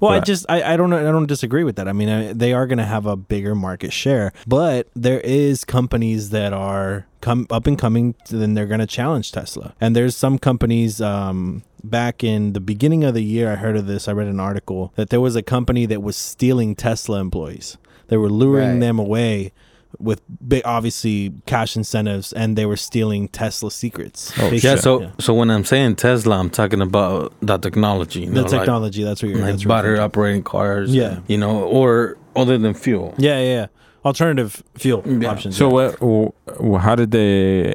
[0.06, 1.88] Well, I just I, I don't I don't disagree with that.
[1.88, 5.64] I mean, I, they are going to have a bigger market share, but there is
[5.64, 8.16] companies that are come up and coming.
[8.30, 11.02] Then they're going to challenge Tesla, and there's some companies.
[11.02, 14.08] Um, back in the beginning of the year, I heard of this.
[14.08, 17.78] I read an article that there was a company that was stealing Tesla employees.
[18.08, 18.80] They were luring Right.
[18.80, 19.52] them away
[20.00, 24.32] with big, obviously cash incentives, and they were stealing Tesla secrets.
[24.40, 24.76] Oh, They- Yeah.
[24.76, 25.10] So, yeah.
[25.20, 28.22] so when I'm saying Tesla, I'm talking about the technology.
[28.22, 29.04] You the know, like- technology.
[29.04, 29.38] that's what you're.
[29.40, 30.04] like, that's what you're battery thinking.
[30.06, 30.94] operating cars.
[30.94, 31.20] Yeah.
[31.28, 33.14] You know, or other than fuel.
[33.18, 33.66] Yeah, yeah, yeah.
[34.04, 35.30] Alternative fuel Yeah.
[35.32, 35.58] options.
[35.58, 35.74] So yeah.
[35.74, 36.00] what?
[36.00, 37.74] w- w- How did they?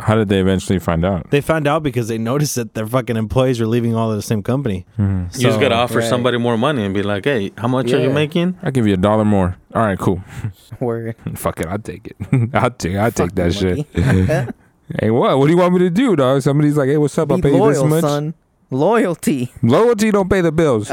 [0.00, 1.30] How did they eventually find out?
[1.30, 4.22] They found out because they noticed that their fucking employees were leaving all of the
[4.22, 4.84] same company.
[4.98, 5.34] Mhm.
[5.36, 6.08] you just gotta offer right.
[6.08, 8.94] somebody more money and be like, "Hey, how much are you making?" I'll give you
[8.94, 9.56] a dollar more.
[9.74, 10.22] All right, cool.
[10.80, 11.16] Word.
[11.34, 12.16] Fuck it, I'll take it.
[12.54, 12.96] I'll take.
[12.96, 14.54] I'll take Fuck that you, shit.
[15.00, 15.38] Hey, what?
[15.38, 16.42] What do you want me to do, dog?
[16.42, 17.30] Somebody's like, hey, what's up?
[17.32, 18.02] I'll Be pay you this much.
[18.02, 18.34] son.
[18.70, 19.50] Loyalty.
[19.62, 20.90] Loyalty don't pay the bills.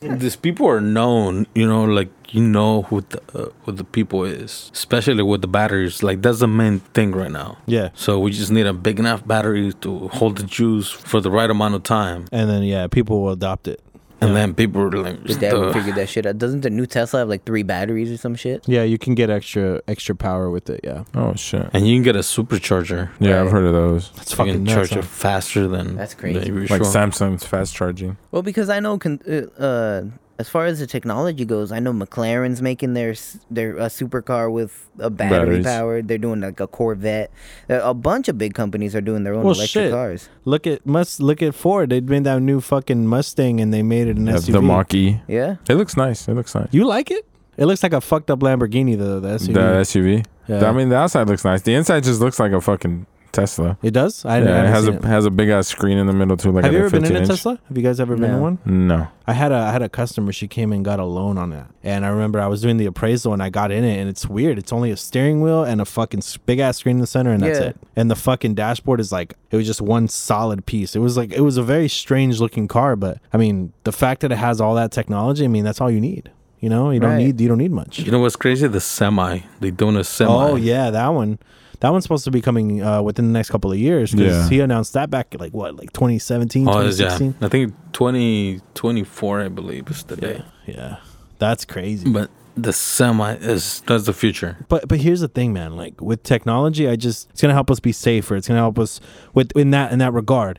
[0.00, 4.24] These people are known, you know, like you know who the uh, who the people
[4.24, 6.02] is, especially with the batteries.
[6.02, 7.58] Like that's the main thing right now.
[7.66, 7.90] Yeah.
[7.94, 11.50] So we just need a big enough battery to hold the juice for the right
[11.50, 13.80] amount of time, And then yeah, people will adopt it.
[14.20, 16.38] And then people are like, Your dad would figure that shit out.
[16.38, 18.64] Doesn't the new Tesla have like three batteries or some shit?
[18.68, 20.80] Yeah, you can get extra extra power with it.
[20.84, 21.68] Yeah, oh shit.
[21.72, 23.10] and you can get a supercharger.
[23.20, 23.52] Yeah, I've Right.
[23.52, 24.10] heard of those.
[24.16, 24.74] that's You fucking can nuts.
[24.74, 24.98] charge huh?
[25.00, 26.40] it faster than That's crazy.
[26.40, 26.78] the usual.
[26.78, 28.16] Like Samsung's fast charging.
[28.30, 30.02] Well, because I know, con- uh, uh,
[30.38, 33.14] as far as the technology goes, I know McLaren's making their
[33.50, 35.64] their uh, supercar with a battery Batteries.
[35.66, 36.08] powered.
[36.08, 37.30] They're doing like a Corvette.
[37.68, 39.90] A bunch of big companies are doing their own Well, electric shit.
[39.92, 40.28] cars.
[40.44, 41.90] Look at must look at Ford.
[41.90, 44.52] They made that new fucking Mustang and they made it an Yeah, SUV.
[44.52, 45.20] the Mach E.
[45.26, 46.28] Yeah, It looks nice.
[46.28, 46.68] It looks nice.
[46.70, 47.26] You like it?
[47.56, 49.18] It looks like a fucked up Lamborghini though.
[49.18, 49.54] The SUV.
[49.54, 50.24] The SUV.
[50.46, 50.68] yeah.
[50.68, 51.62] I mean, the outside looks nice.
[51.62, 53.06] The inside just looks like a fucking
[53.40, 53.78] Tesla.
[53.82, 54.24] it does.
[54.24, 55.04] I, I yeah, it has a it.
[55.04, 56.50] has a big ass screen in the middle too.
[56.52, 57.28] Like Have a you ever been in a inch.
[57.28, 57.58] Tesla?
[57.68, 58.58] Have you guys ever been in one?
[58.64, 59.08] No.
[59.26, 60.32] I had a I had a customer.
[60.32, 62.86] She came and got a loan on that, and I remember I was doing the
[62.86, 64.58] appraisal and I got in it, and it's weird.
[64.58, 67.42] It's only a steering wheel and a fucking big ass screen in the center, and
[67.42, 67.66] that's Yeah.
[67.66, 67.76] it.
[67.96, 70.96] And the fucking dashboard is like it was just one solid piece.
[70.96, 74.22] It was like it was a very strange looking car, but I mean the fact
[74.22, 76.30] that it has all that technology, I mean that's all you need.
[76.60, 77.18] You know, you don't Right.
[77.26, 78.00] need you don't need much.
[78.00, 78.66] You know what's crazy?
[78.66, 79.40] The semi.
[79.60, 80.30] They doing a semi.
[80.32, 81.38] Oh yeah, that one.
[81.80, 84.48] That one's supposed to be coming uh, within the next couple of years because Yeah.
[84.50, 87.08] he announced that back like what, like 2017, Oh, it's- yeah.
[87.16, 87.34] 2016.
[87.40, 90.42] I think 2024, I believe, is the day.
[90.66, 90.96] Yeah,
[91.38, 92.08] that's crazy.
[92.10, 94.56] But the semi is that's the future.
[94.68, 95.76] But but here's the thing, man.
[95.76, 98.34] Like with technology, I just it's gonna help us be safer.
[98.36, 99.00] It's gonna help us
[99.34, 100.58] with in that in that regard.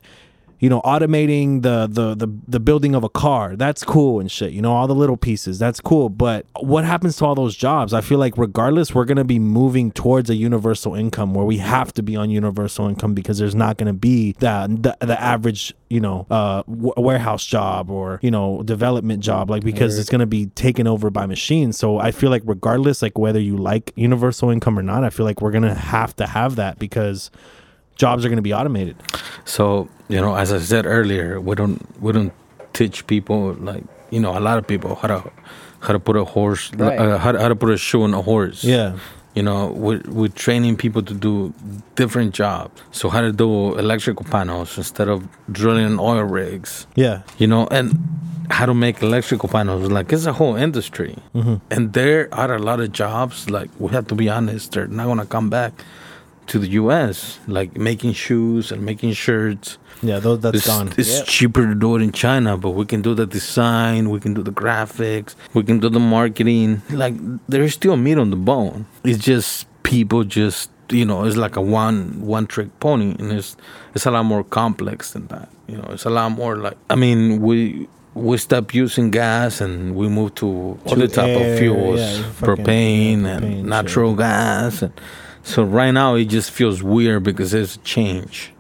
[0.60, 4.52] You know, automating the the the the building of a car, that's cool and shit.
[4.52, 6.10] You know, all the little pieces, that's cool.
[6.10, 7.94] But what happens to all those jobs?
[7.94, 11.94] I feel like regardless, we're gonna be moving towards a universal income where we have
[11.94, 16.00] to be on universal income because there's not gonna be the the, the average you
[16.00, 20.28] know uh w- warehouse job or you know development job like because it's going to
[20.28, 24.50] be taken over by machines so i feel like regardless like whether you like universal
[24.50, 27.32] income or not i feel like we're going to have to have that because
[28.04, 28.96] jobs are going to be automated
[29.46, 29.64] So
[30.14, 32.34] you know, as I said earlier, we don't we don't
[32.74, 33.40] teach people
[33.72, 33.84] like
[34.16, 35.20] you know a lot of people how to
[35.86, 36.98] how to put a horse Right.
[37.00, 38.60] uh, how, to, how to put a shoe on a horse.
[38.76, 38.92] yeah
[39.38, 41.54] You know, we're, we're training people to do
[42.02, 42.74] different jobs.
[43.00, 43.50] So how to do
[43.84, 45.20] electrical panels instead of
[45.60, 46.88] drilling oil rigs.
[47.06, 47.18] Yeah.
[47.42, 47.88] You know, and
[48.58, 49.82] how to make electrical panels.
[49.98, 51.14] Like it's a whole industry,
[51.74, 53.36] and there are a lot of jobs.
[53.58, 55.72] Like we have to be honest, they're not gonna come back
[56.50, 57.40] to the U.S.
[57.48, 59.78] Like making shoes and making shirts.
[60.02, 60.94] Yeah, those that's It's, gone.
[60.98, 61.26] it's Yep.
[61.28, 64.42] cheaper to do it in China, but we can do the design, we can do
[64.44, 66.82] the graphics, we can do the marketing.
[66.90, 67.16] Like
[67.48, 68.86] there's still meat on the bone.
[69.04, 73.56] It's just people just you know, it's like a one one trick pony and it's
[73.94, 75.50] it's a lot more complex than that.
[75.68, 79.96] You know, it's a lot more like I mean, we we stopped using gas and
[79.96, 83.66] we moved to other type air, of fuels, yeah, propane propane, and shit.
[83.66, 84.94] natural gas and
[85.50, 88.52] so right now it just feels weird because there's a change.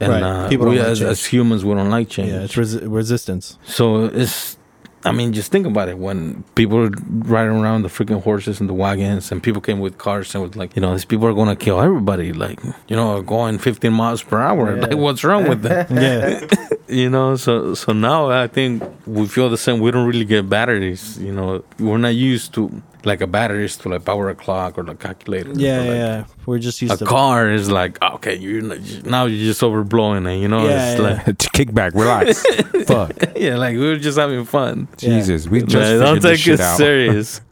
[0.00, 0.22] And Right.
[0.22, 2.30] uh, People we like as, as humans we don't like change.
[2.32, 3.58] Yeah, it's resi- resistance.
[3.66, 4.56] So it's,
[5.04, 5.98] I mean, just think about it.
[5.98, 6.90] When people are
[7.34, 10.56] riding around the freaking horses and the wagons, and people came with cars and was
[10.56, 12.32] like, you know, these people are gonna kill everybody.
[12.32, 14.74] Like, you know, going 15 miles per hour.
[14.76, 14.82] Yeah.
[14.86, 15.90] Like, what's wrong with that?
[16.06, 16.46] Yeah.
[16.90, 19.80] you know, so so now I think we feel the same.
[19.80, 21.18] We don't really get batteries.
[21.18, 24.76] You know, we're not used to like a battery is to like power a clock
[24.76, 25.52] or a calculator.
[25.54, 26.24] yeah, or, like, yeah.
[26.46, 28.60] We're just used A to car is like oh, okay, you're
[29.04, 30.38] now you're just overblowing it.
[30.42, 31.22] You know, Yeah, it's yeah.
[31.26, 32.42] like Kick back, relax.
[32.86, 33.12] Fuck.
[33.36, 34.86] yeah, like we were just having fun.
[34.98, 35.10] Yeah.
[35.10, 36.76] Jesus, we just Like, don't figured this take it out.
[36.76, 37.40] serious.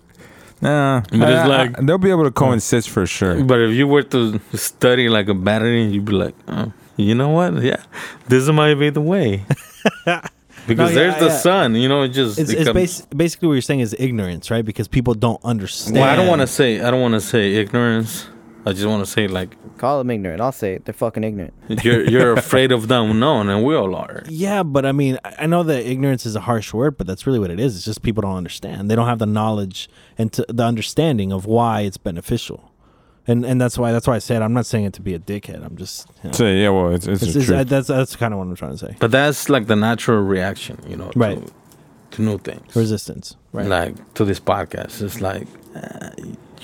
[0.60, 3.44] Nah, But it's I- I- they'll be able to coexist for sure.
[3.44, 7.30] but if you were to study like a battery, you'd be like, oh, you know
[7.30, 7.62] what?
[7.62, 7.82] Yeah,
[8.28, 9.44] this might be the way.
[10.66, 11.38] because yeah, there's the yeah.
[11.38, 11.74] sun.
[11.74, 14.50] You know, it just It's, it it's comes- bas- basically what you're saying is ignorance,
[14.50, 14.64] right?
[14.64, 15.96] Because people don't understand.
[15.96, 18.28] Well, I don't want to say I don't want to say ignorance.
[18.66, 20.40] I just want to say like Call them ignorant.
[20.40, 20.84] I'll say it.
[20.84, 21.54] They're fucking ignorant.
[21.84, 24.24] you're you're afraid of the unknown, and we all are.
[24.28, 27.26] Yeah, but I mean, I I know that ignorance is a harsh word, but that's
[27.26, 27.76] really what it is.
[27.76, 28.90] It's just people don't understand.
[28.90, 32.72] They don't have the knowledge and to, the understanding of why it's beneficial,
[33.28, 35.18] and and that's why that's why I said I'm not saying it to be a
[35.18, 35.64] dickhead.
[35.64, 37.68] I'm just you know, So yeah, well, it's it's, it's, it's- truth.
[37.68, 38.96] that's that's kind of what I'm trying to say.
[38.98, 41.38] But that's like the natural reaction, you know, Right.
[41.46, 41.52] to,
[42.16, 42.74] to new things.
[42.74, 43.66] Resistance, right?
[43.66, 46.10] Like to this podcast, it's like, uh,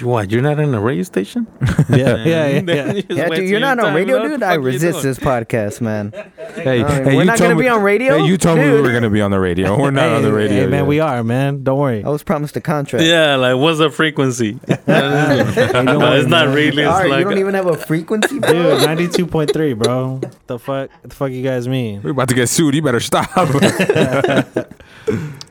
[0.00, 0.30] you- what?
[0.30, 1.46] You're not in a radio station?
[1.88, 2.92] yeah, yeah, yeah, yeah.
[2.92, 4.42] You yeah dude, you're not on time, radio, what dude.
[4.42, 6.12] I resist this podcast, man.
[6.54, 8.59] hey, I mean, hey, we're you not gonna me- be on radio, Hey, you told
[8.59, 9.78] me we were gonna be on the radio.
[9.78, 10.62] We're not on the radio.
[10.62, 10.87] Hey, man, yet.
[10.87, 11.62] we are, man.
[11.64, 12.04] Don't worry.
[12.04, 13.04] I was promised a contract.
[13.04, 14.52] Yeah, like what's the frequency?
[14.52, 14.87] don't
[15.85, 16.54] no, worry, it's not man.
[16.54, 16.83] really.
[16.83, 18.52] It's All right, like you don't even have a frequency, bro.
[18.52, 20.20] Dude, ninety two point three, bro.
[20.46, 22.02] The fuck, the fuck, you guys mean?
[22.02, 22.74] We're about to get sued.
[22.74, 23.30] You better stop.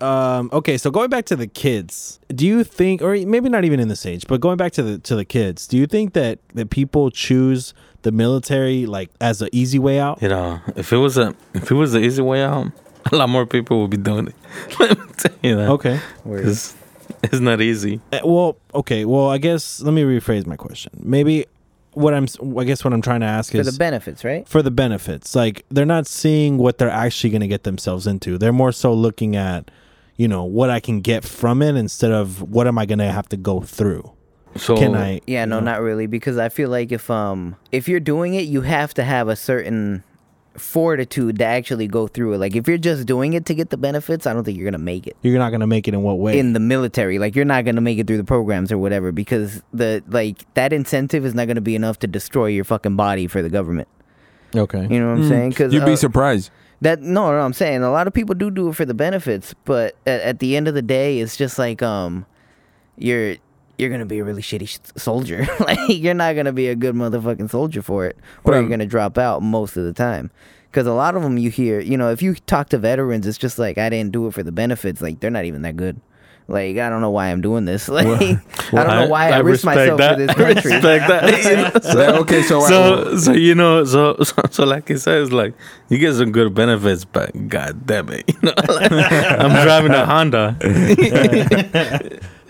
[0.04, 3.80] Um, okay, so going back to the kids, do you think, or maybe not even
[3.80, 6.40] in this age, but going back to the to the kids, do you think that
[6.54, 10.22] that people choose the military like as an easy way out?
[10.22, 12.68] you know, if it was a if it was the easy way out,
[13.12, 14.36] a lot more people would be doing it.
[14.80, 15.70] Let me tell you that.
[15.70, 16.00] Okay.
[16.26, 16.46] Word.
[16.48, 16.76] It's,
[17.24, 18.02] it's not easy.
[18.12, 19.06] Uh, Well, okay.
[19.06, 20.92] Well, I guess let me rephrase my question.
[21.02, 21.46] Maybe
[21.94, 24.48] what I'm, I guess what I'm trying to ask For is the benefits, right?
[24.48, 25.36] for the benefits.
[25.36, 28.38] Like they're not seeing what they're actually going to get themselves into.
[28.38, 29.70] They're more so looking at,
[30.18, 33.12] you know, what I can get from it instead of what am I going to
[33.12, 34.12] have to go through.
[34.56, 35.20] So Can I?
[35.26, 35.66] Yeah, you no, know?
[35.66, 39.04] not really, because I feel like if um if you're doing it, you have to
[39.04, 40.04] have a certain
[40.58, 42.38] fortitude to actually go through it.
[42.38, 44.78] Like if you're just doing it to get the benefits, I don't think you're gonna
[44.78, 46.38] make it You're not going to make it in what way?
[46.38, 47.18] in the military.
[47.18, 50.72] Like you're not gonna make it through the programs or whatever because the like that
[50.72, 53.88] incentive is not gonna be enough to destroy your fucking body for the government.
[54.56, 54.84] okay.
[54.88, 55.50] You know what I'm saying?
[55.50, 55.76] Because Mm.
[55.78, 56.52] You'd be surprised.
[56.84, 59.56] That no, no, I'm saying a lot of people do do it for the benefits,
[59.64, 62.26] but at, at the end of the day, it's just like um,
[62.98, 63.38] you're
[63.78, 65.48] you're gonna be a really shitty sh- soldier.
[65.62, 68.86] like you're not gonna be a good motherfucking soldier for it, or But you're gonna
[68.86, 70.30] drop out most of the time.
[70.70, 73.38] Because a lot of them you hear, you know, if you talk to veterans, it's
[73.38, 75.02] just like I didn't do it for the benefits.
[75.02, 76.02] Like they're not even that good.
[76.48, 77.88] Like I don't know why I'm doing this.
[77.94, 78.40] Like I
[78.72, 80.72] don't know why I, risk respect myself for this country.
[80.72, 81.44] I respect that.
[81.44, 81.56] you
[81.94, 81.94] know?
[81.94, 85.54] So, okay, so, so so you know so, so so like it says like
[85.90, 90.06] you get some good benefits but god damn it you know like, i'm driving a
[90.06, 90.58] honda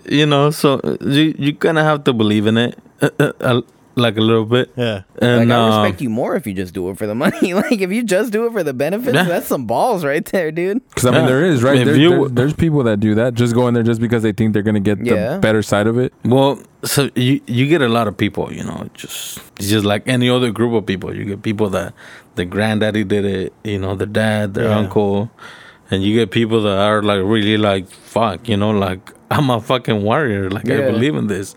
[0.05, 3.61] you know so you you kind of have to believe in it uh, uh, uh,
[3.95, 5.03] like a little bit Yeah.
[5.21, 7.53] and like I uh, respect you more if you just do it for the money.
[7.63, 9.23] like if you just do it for the benefits, Yeah.
[9.25, 10.81] that's some balls right there, dude.
[10.89, 11.27] because I mean, Yeah.
[11.27, 11.85] there is right.
[11.85, 14.31] There, you- there- there's people that do that, just go in there just because they
[14.31, 15.33] think they're gonna get Yeah.
[15.35, 16.11] the better side of it.
[16.25, 20.03] well so you you get a lot of people you know just it's just like
[20.05, 21.93] any other group of people you get people that
[22.35, 24.79] the granddaddy did it you know the dad their Yeah.
[24.79, 25.31] uncle
[25.89, 29.61] and you get people that are like really like fuck you know like i'm a
[29.61, 31.55] fucking warrior like i believe in this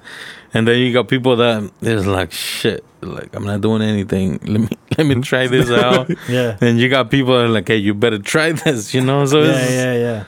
[0.57, 4.61] and then you got people that is like shit like i'm not doing anything let
[4.61, 6.57] me let me try this out Yeah.
[6.61, 9.42] and you got people that are like hey you better try this you know so
[9.42, 10.25] Yeah, it's, yeah, yeah.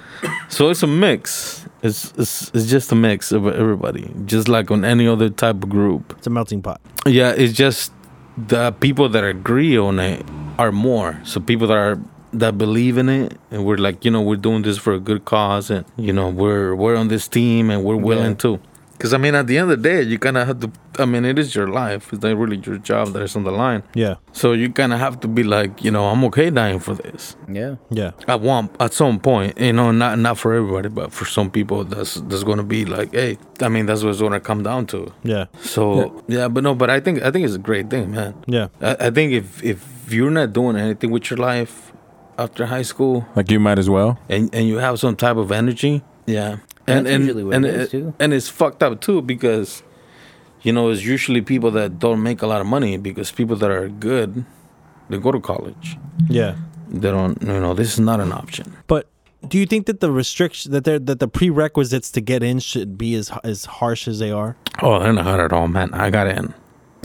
[0.49, 4.85] so it's a mix It's, it's it's just a mix of everybody, just like on
[4.85, 6.03] any other type of group.
[6.19, 6.81] It's a melting pot.
[7.07, 7.93] Yeah, it's just
[8.37, 10.27] the people that agree on it
[10.59, 11.21] are more.
[11.23, 11.97] So people that are
[12.33, 15.23] that believe in it, and we're like, you know, we're doing this for a good
[15.25, 18.43] cause, and you know, we're we're on this team, and we're willing Yeah.
[18.59, 18.59] to.
[18.99, 20.73] Because I mean, at the end of the day, you kind of have to.
[20.99, 22.13] I mean, it is your life.
[22.13, 23.85] It's not really your job that is on the line.
[23.95, 24.17] Yeah.
[24.33, 27.37] So you kind of have to be like, you know, I'm okay dying for this.
[27.49, 27.77] Yeah.
[27.91, 28.11] Yeah.
[28.27, 31.85] At one, at some point, you know, not not for everybody, but for some people,
[31.85, 35.13] that's that's gonna be like, hey, I mean, that's what it's gonna come down to.
[35.23, 35.47] Yeah.
[35.61, 38.35] So yeah, but no, but I think I think it's a great thing, man.
[38.49, 38.69] Yeah.
[38.81, 41.93] I, I think if if you're not doing anything with your life
[42.39, 44.19] after high school Like you might as well.
[44.29, 46.51] and and you have some type of energy, yeah,
[46.87, 48.15] and That's and and, it is, it- too.
[48.23, 49.83] and it's fucked up too because
[50.63, 53.71] you know it's usually people that don't make a lot of money because people that
[53.71, 54.45] are good
[55.09, 55.97] they go to college
[56.29, 56.57] Yeah.
[57.01, 59.07] they don't you know this is not an option But
[59.47, 62.99] do you think that the restriction that they're that the prerequisites to get in should
[62.99, 64.57] be as as harsh as they are?
[64.83, 66.53] oh they're not hard at all man I got in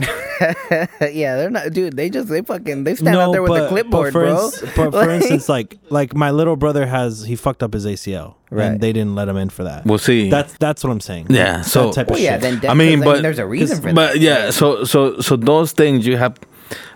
[0.00, 1.96] yeah, they're not, dude.
[1.96, 4.44] They just they fucking they stand out there with a clipboard, for bro.
[4.46, 8.34] ins- but for instance, like like my little brother has he fucked up his ACL,
[8.50, 8.66] Right.
[8.66, 9.84] and they didn't let him in for that.
[9.86, 11.26] we'll see That's that's what I'm saying.
[11.30, 12.40] Yeah, That so- type of yeah, shit.
[12.40, 14.12] then that, I mean, but there's a reason for but that.
[14.14, 16.36] But yeah, so so so those things you have.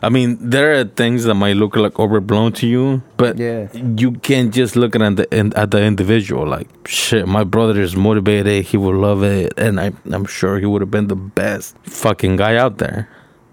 [0.03, 3.69] I mean, there are things that might look like overblown to you, but Yeah.
[3.75, 6.47] you can't just look at the at the individual.
[6.47, 10.67] Like, shit, my brother is motivated; he would love it, and I, I'm sure he
[10.67, 13.09] would have been the best fucking guy out there.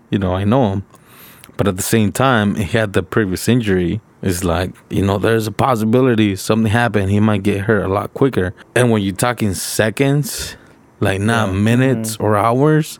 [0.09, 0.83] You know, I know him,
[1.57, 4.01] but at the same time, he had the previous injury.
[4.21, 7.11] It's like you know, there's a possibility something happened.
[7.11, 8.53] He might get hurt a lot quicker.
[8.75, 10.55] And when you're talking seconds,
[10.99, 12.23] like not minutes mm-hmm.
[12.23, 12.99] or hours,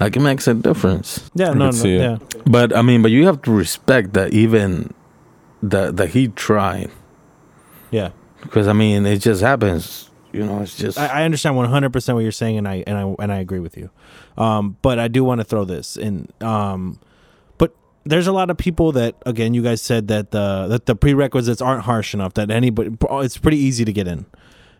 [0.00, 1.30] like it makes a difference.
[1.34, 2.00] yeah, no, no, could see it.
[2.00, 4.92] yeah, But I mean, but you have to respect that even
[5.62, 6.90] that that he tried
[7.90, 8.10] yeah.
[8.42, 10.10] because I mean it just happens.
[10.32, 12.98] You know, it's just I, I understand 100 percent what you're saying, and I and
[12.98, 13.90] I and I agree with you.
[14.36, 16.28] Um, but I do want to throw this in.
[16.40, 16.98] Um,
[17.56, 20.96] but there's a lot of people that, again, you guys said that the that the
[20.96, 22.90] prerequisites aren't harsh enough that anybody.
[23.10, 24.26] It's pretty easy to get in.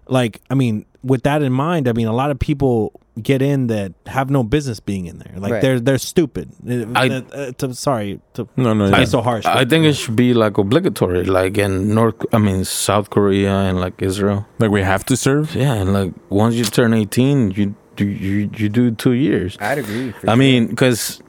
[0.09, 3.69] Like, I mean, with that in mind, I mean, a lot of people get in
[3.69, 5.35] that have no business being in there.
[5.37, 5.63] Like, Right.
[5.63, 6.47] they're they're stupid.
[6.69, 8.91] I- Uh, uh, to- sorry to No, no.
[8.91, 9.05] be Yeah.
[9.05, 9.47] so harsh.
[9.47, 12.17] I think it should be like obligatory, like in North.
[12.33, 14.41] I mean, South Korea and like Israel.
[14.59, 15.55] like we have to serve.
[15.55, 19.57] Yeah, and like once you turn eighteen, you do you you do two years.
[19.61, 20.11] I'd agree.
[20.11, 20.37] for I sure.
[20.37, 21.21] mean, because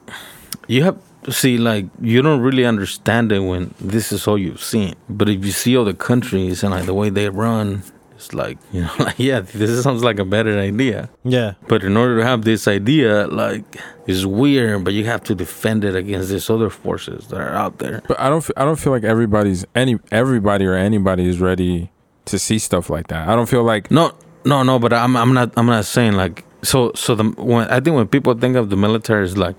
[0.67, 0.97] you have
[1.29, 4.93] see, like you don't really understand it when this is all you've seen.
[5.09, 7.83] But if you see other countries and like the way they run,
[8.25, 11.09] it's like you know, like yeah, this sounds like a better idea.
[11.23, 13.63] yeah, But in order to have this idea, like
[14.07, 17.77] it's weird, but you have to defend it against these other forces that are out
[17.79, 18.01] there.
[18.07, 18.43] But I don't.
[18.43, 21.91] f- I don't feel like everybody's any everybody or anybody is ready
[22.25, 23.27] to see stuff like that.
[23.29, 24.11] I don't feel like No,
[24.43, 24.79] no, no.
[24.79, 28.07] But I'm I'm not I'm not saying like so so the when I think when
[28.07, 29.55] people think of the military is like.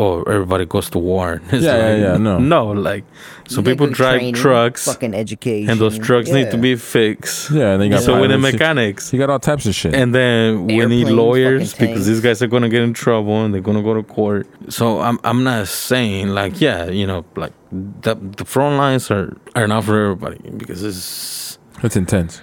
[0.00, 1.42] Oh, everybody goes to war.
[1.52, 2.38] It's Yeah, yeah, like, yeah, no.
[2.38, 2.66] no.
[2.70, 3.04] Like,
[3.48, 7.50] so people drive training, trucks, fucking education, and those trucks need to be fixed.
[7.50, 7.76] yeah.
[7.76, 9.94] They got so we need mechanics, You got all types of shit.
[9.94, 13.60] and then we need lawyers because these guys are gonna get in trouble and they're
[13.70, 14.46] gonna go to court.
[14.68, 19.36] So I'm I'm not saying like yeah, you know, like the the front lines are
[19.56, 22.40] are not for everybody because it's it's intense.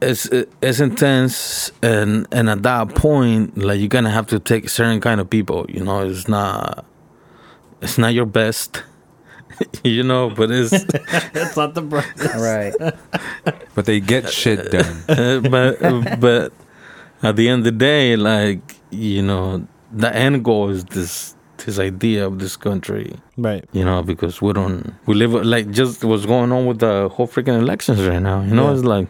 [0.00, 0.26] It's
[0.62, 5.20] it's intense and and at that point like you're gonna have to take certain kind
[5.20, 5.66] of people.
[5.68, 6.84] You know, it's not
[7.80, 8.82] it's not your best.
[9.84, 10.70] you know, but it's
[11.32, 11.82] that's not the.
[11.82, 12.02] Bro-
[12.36, 12.74] right.
[13.74, 15.04] But they get shit done.
[15.08, 16.52] Uh, but but
[17.22, 21.34] at the end of the day, like you know, the end goal is this
[21.64, 23.16] this idea of this country.
[23.36, 23.64] right.
[23.72, 27.26] You know, because we don't we live like just what's going on with the whole
[27.28, 28.42] freaking elections right now.
[28.42, 28.74] You know, Yeah.
[28.74, 29.08] it's like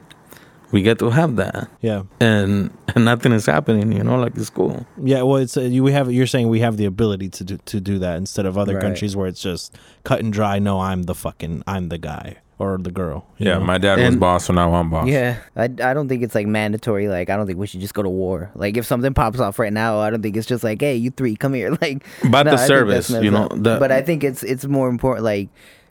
[0.70, 2.02] we get to have that, Yeah.
[2.20, 3.92] and and nothing is happening.
[3.92, 4.86] You know, like it's cool.
[5.02, 5.82] Yeah, well, it's uh, you.
[5.82, 6.10] We have.
[6.12, 8.82] You're saying we have the ability to do to do that instead of other Right.
[8.82, 10.58] countries where it's just cut and dry.
[10.58, 11.62] No, I'm the fucking.
[11.66, 13.24] I'm the guy or the girl.
[13.38, 13.60] Yeah, know?
[13.64, 15.06] my dad was boss, so now I'm boss.
[15.06, 17.08] Yeah, I, I don't think it's like mandatory.
[17.08, 18.50] Like I don't think we should just go to war.
[18.54, 21.10] Like if something pops off right now, I don't think it's just like, hey, you
[21.10, 21.70] three, come here.
[21.80, 24.88] Like, But no, the I service, you know, the- but I think it's it's more
[24.88, 25.48] important, like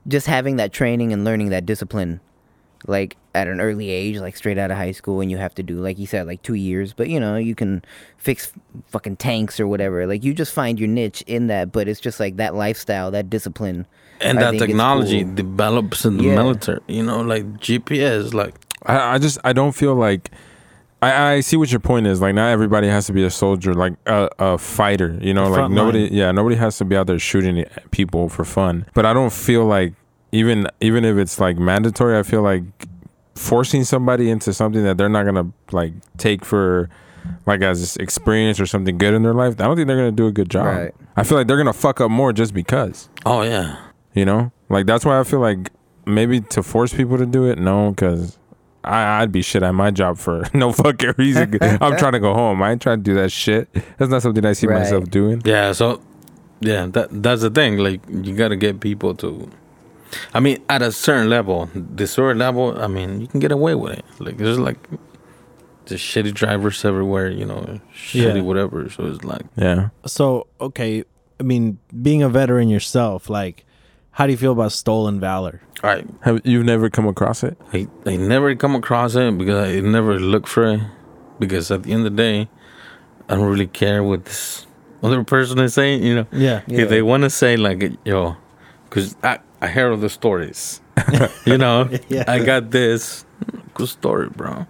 [0.07, 2.19] just having that training and learning that discipline,
[2.85, 5.63] like at an early age, like straight out of high school, and you have to
[5.63, 6.93] do, like you said, like two years.
[6.93, 7.83] But you know, you can
[8.17, 8.51] fix
[8.87, 10.05] fucking tanks or whatever.
[10.05, 11.71] Like you just find your niche in that.
[11.71, 13.85] But it's just like that lifestyle, that discipline.
[14.21, 15.35] And I that technology cool.
[15.35, 16.35] develops in the Yeah.
[16.35, 16.79] military.
[16.87, 18.55] You know, like GPS, like
[18.85, 20.31] I, I just I don't feel like
[21.01, 22.21] I, I see what your point is.
[22.21, 25.17] Like not everybody has to be a soldier, like a, a fighter.
[25.21, 26.05] You know, like nobody.
[26.05, 26.13] line.
[26.13, 28.87] Yeah, nobody has to be out there shooting people for fun.
[28.95, 29.93] But I don't feel like
[30.31, 32.63] even even if it's like mandatory, I feel like
[33.35, 36.89] forcing somebody into something that they're not gonna like take for
[37.45, 40.27] like as experience or something good in their life, I don't think they're gonna do
[40.27, 40.65] a good job.
[40.65, 40.95] Right.
[41.15, 43.09] I feel like they're gonna fuck up more just because.
[43.25, 43.77] Oh yeah.
[44.13, 45.71] You know, like that's why I feel like
[46.05, 48.37] maybe to force people to do it, no, because
[48.83, 51.57] I'd be shit at my job for no fucking reason.
[51.61, 52.61] I'm trying to go home.
[52.63, 53.67] I ain't trying to do that shit.
[53.97, 54.79] That's not something I see Right.
[54.79, 55.41] myself doing.
[55.45, 56.01] Yeah, so
[56.61, 57.77] yeah, that that's the thing.
[57.77, 59.49] Like you gotta get people to
[60.33, 63.75] I mean, at a certain level, the certain level, I mean, you can get away
[63.75, 64.05] with it.
[64.19, 64.77] Like there's like
[65.85, 68.41] just shitty drivers everywhere, you know, shitty Yeah.
[68.41, 68.89] whatever.
[68.89, 69.89] So it's like Yeah.
[70.05, 71.03] So okay,
[71.39, 73.65] I mean, being a veteran yourself, like,
[74.11, 75.61] how do you feel about stolen valor?
[75.83, 77.57] I Have you've never come across it?
[77.73, 80.81] I, I never come across it because I never look for it.
[81.39, 82.49] Because at the end of the day,
[83.29, 84.65] I don't really care what this
[85.03, 86.25] other person is saying, you know.
[86.31, 86.79] Yeah, Yeah.
[86.81, 88.35] If they want to say like, yo,
[88.85, 90.81] because I I hear of the stories,
[91.45, 91.89] you know.
[92.09, 92.25] Yeah.
[92.27, 93.25] I got this
[93.73, 94.65] good story, bro.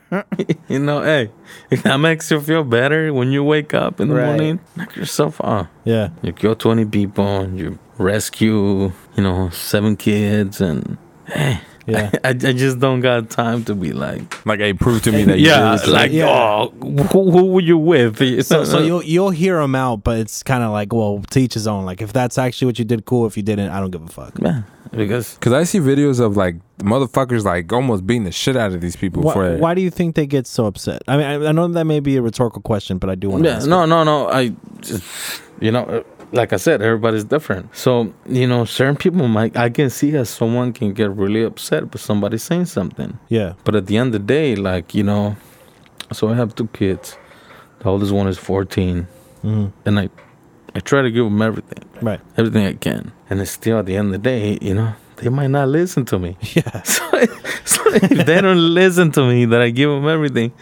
[0.68, 1.30] you know, hey,
[1.82, 4.26] that makes you feel better when you wake up in the Right.
[4.26, 5.66] morning, knock yourself off.
[5.84, 11.60] yeah, You kill twenty people, you rescue, you know, seven kids, and hey,
[11.90, 12.10] yeah.
[12.24, 15.38] I, I just don't got time to be like, Like, hey, prove to me that
[15.38, 16.28] yeah, really- like, Yeah.
[16.28, 16.70] oh,
[17.12, 18.18] who, who were you with?
[18.46, 21.66] So, so you'll you'll hear them out, but it's kind of like, well, teach his
[21.66, 21.84] own.
[21.84, 23.26] Like, if that's actually what you did, cool.
[23.26, 24.34] If you didn't, I don't give a fuck.
[24.40, 24.62] yeah,
[24.92, 28.80] because Cause I see videos of like motherfuckers like almost beating the shit out of
[28.80, 31.02] these people Why, for why do you think they get so upset?
[31.06, 33.44] I mean, I, I know that may be a rhetorical question, but I do want
[33.44, 33.50] to.
[33.50, 33.86] yeah, no, it.
[33.88, 34.28] no, no.
[34.28, 35.02] I, just,
[35.60, 37.74] you know, uh, like I said, everybody's different.
[37.76, 39.56] So you know, certain people might.
[39.56, 43.18] I can see how someone can get really upset with somebody saying something.
[43.28, 45.36] Yeah, But at the end of the day, like you know,
[46.12, 47.16] so I have two kids.
[47.80, 49.06] The oldest one is fourteen,
[49.42, 50.08] hmm and I,
[50.74, 52.20] I try to give them everything, right.
[52.36, 53.12] everything I can.
[53.30, 56.04] And it's still at the end of the day, you know, they might not listen
[56.06, 56.36] to me.
[56.54, 57.04] Yeah, So,
[57.64, 60.52] so if they don't listen to me, that I give them everything,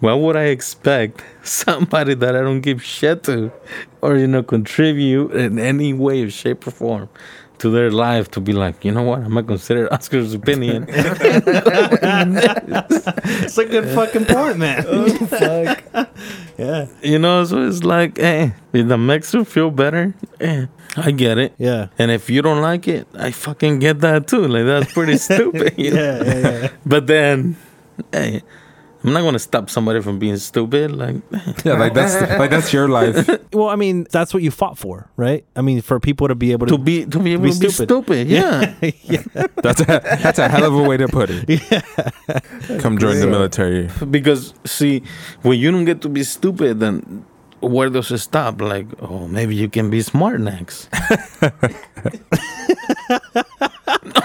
[0.00, 3.52] why would I expect somebody that I don't give shit to,
[4.02, 7.08] or you know, contribute in any way, or shape, or form
[7.58, 10.86] to their life to be like, you know what, I'm gonna consider Oscar's opinion.
[12.28, 14.82] it's a good fucking point, man.
[15.26, 15.84] Fuck.
[16.58, 21.10] yeah, you know, so it's like, eh, if that makes you feel better, eh, I
[21.10, 21.54] get it.
[21.58, 24.46] yeah, And if you don't like it, I fucking get that too.
[24.48, 25.74] Like that's pretty stupid.
[25.76, 26.68] Yeah, yeah, yeah.
[26.86, 27.56] But then,
[28.12, 28.42] hey,
[29.04, 30.90] I'm not gonna stop somebody from being stupid.
[30.90, 31.16] Like,
[31.64, 33.28] Yeah, like that's like that's your life.
[33.52, 35.44] Well, I mean, that's what you fought for, right?
[35.56, 36.76] I mean, for people to be able to.
[36.76, 37.88] to be to be able be to be stupid.
[37.88, 38.28] stupid.
[38.28, 38.74] Yeah.
[39.04, 39.22] yeah,
[39.62, 39.86] That's a
[40.22, 41.48] that's a hell of a way to put it.
[41.48, 42.80] Yeah.
[42.80, 43.88] Come join the military.
[44.10, 45.02] because see,
[45.42, 47.24] when you don't get to be stupid, then
[47.60, 48.60] where does it stop?
[48.60, 50.88] Like, oh, maybe you can be smart next.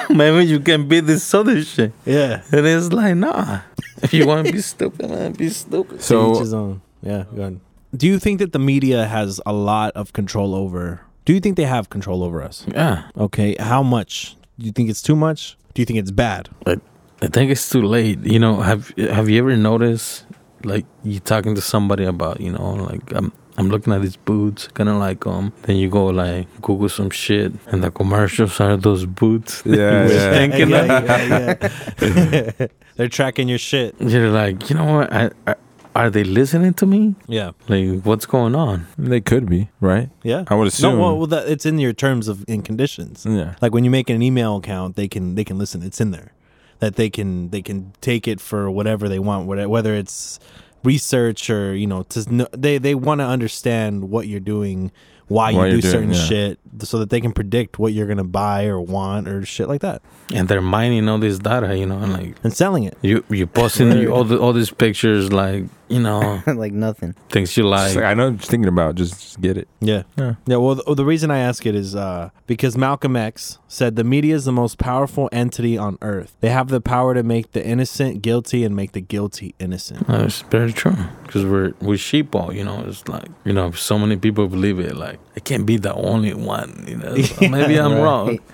[0.09, 1.93] maybe you can be this other shit.
[2.05, 2.41] yeah.
[2.51, 3.61] And it's like, nah.
[4.03, 6.01] If you want to be stupid, man, be stupid.
[6.01, 6.81] So his own.
[7.01, 7.59] Yeah, go ahead.
[7.95, 11.01] Do you think that the media has a lot of control over?
[11.25, 12.65] Do you think they have control over us?
[12.67, 13.09] Yeah.
[13.17, 14.35] Okay, how much?
[14.59, 15.57] Do you think it's too much?
[15.73, 16.49] Do you think it's bad?
[16.65, 16.77] I,
[17.21, 18.19] I think it's too late.
[18.19, 20.25] You know, have have you ever noticed,
[20.63, 24.67] like, you talking to somebody about, you know, like, I'm I'm looking at these boots,
[24.67, 25.53] kind of like um.
[25.63, 29.61] Then you go like Google some shit, and the commercials are those boots.
[29.65, 30.31] Yeah, yeah.
[30.31, 32.01] thinking yeah, of.
[32.01, 32.67] yeah, yeah.
[32.95, 33.95] They're tracking your shit.
[33.99, 35.11] You're like, you know what?
[35.13, 35.55] I, I,
[35.95, 37.15] are they listening to me?
[37.27, 38.87] Yeah, Like, what's going on?
[38.97, 40.09] they could be right.
[40.23, 40.43] yeah.
[40.47, 40.95] I would assume.
[40.95, 43.25] No, well, well that, it's in your terms of in conditions.
[43.29, 43.55] yeah.
[43.61, 45.83] Like when you make an email account, they can they can listen.
[45.83, 46.33] It's in there
[46.79, 50.39] that they can they can take it for whatever they want, whether whether it's
[50.83, 54.91] research or you know to kn- they they want to understand what you're doing,
[55.27, 56.23] why you do you're doing, certain yeah.
[56.25, 59.81] shit, so that they can predict what you're gonna buy or want or shit like
[59.81, 60.01] that
[60.33, 62.97] And they're mining all this data, you know, and like and selling it.
[63.01, 67.13] you you posting all the, all these pictures, like you know, like nothing.
[67.29, 67.95] things you Just like.
[67.95, 68.31] like, I know.
[68.31, 69.67] Just thinking about just, just get it.
[69.79, 70.03] Yeah.
[70.17, 70.35] Yeah.
[70.47, 70.55] Yeah.
[70.55, 74.33] Well, the, the reason I ask it is uh, because Malcolm X said the media
[74.33, 76.35] is the most powerful entity on earth.
[76.39, 80.07] They have the power to make the innocent guilty and make the guilty innocent.
[80.07, 80.95] That's very true.
[81.25, 82.83] Because we're we're sheeple, you know.
[82.87, 84.95] It's like you know, so many people believe it.
[84.95, 87.15] Like I can't be the only one, you know.
[87.21, 88.03] So maybe I'm Right.
[88.03, 88.39] wrong.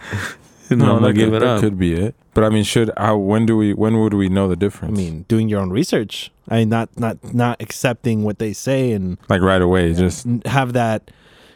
[0.70, 1.62] You know, I'm that give could, it that up.
[1.62, 2.14] could be it.
[2.36, 4.94] But I mean, should how when do we when would we know the difference?
[4.94, 6.32] I mean, doing your own research.
[6.48, 10.74] I mean, not not not accepting what they say and like right away, just have
[10.74, 11.10] that,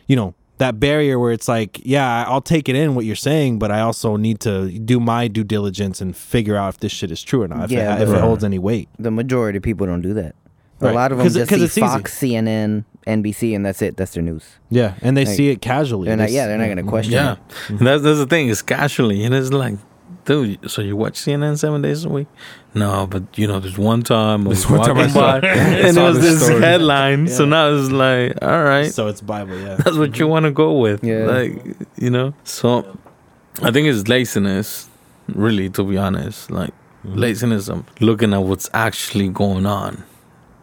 [0.08, 3.60] you know, that barrier where it's like, yeah, I'll take it in what you're saying,
[3.60, 7.12] but I also need to do my due diligence and figure out if this shit
[7.12, 8.90] is true or not, if, Yeah, it, if it holds any weight.
[8.98, 10.34] The majority of people don't do that.
[10.92, 11.86] A lot of them 'Cause it- just 'cause see it's easy.
[11.88, 13.98] Fox, CNN, NBC, and that's it.
[13.98, 14.44] That's their news.
[14.70, 16.08] Yeah, and they Like, see it casually.
[16.08, 16.32] They're not.
[16.32, 17.14] Yeah, they're not gonna question.
[17.14, 17.40] Yeah, it.
[17.80, 18.50] And that's that's the thing.
[18.50, 19.76] It's casually, and it's like,
[20.26, 22.28] dude, so you watch CNN seven days a week?
[22.76, 25.98] No, but you know, there's one time I was This one time walking by, and
[25.98, 26.62] it was this this story.
[26.62, 27.28] headline.
[27.28, 29.76] So now it's like, all right, So it's Bible, yeah.
[29.76, 31.04] that's what you want to go with.
[31.04, 31.26] Yeah.
[31.26, 31.62] Like,
[31.98, 32.34] you know.
[32.46, 32.86] So
[33.62, 34.88] I think it's laziness,
[35.36, 36.50] really, to be honest.
[36.52, 36.72] Like
[37.06, 37.20] Mm-hmm.
[37.20, 40.04] laziness of looking at what's actually going on.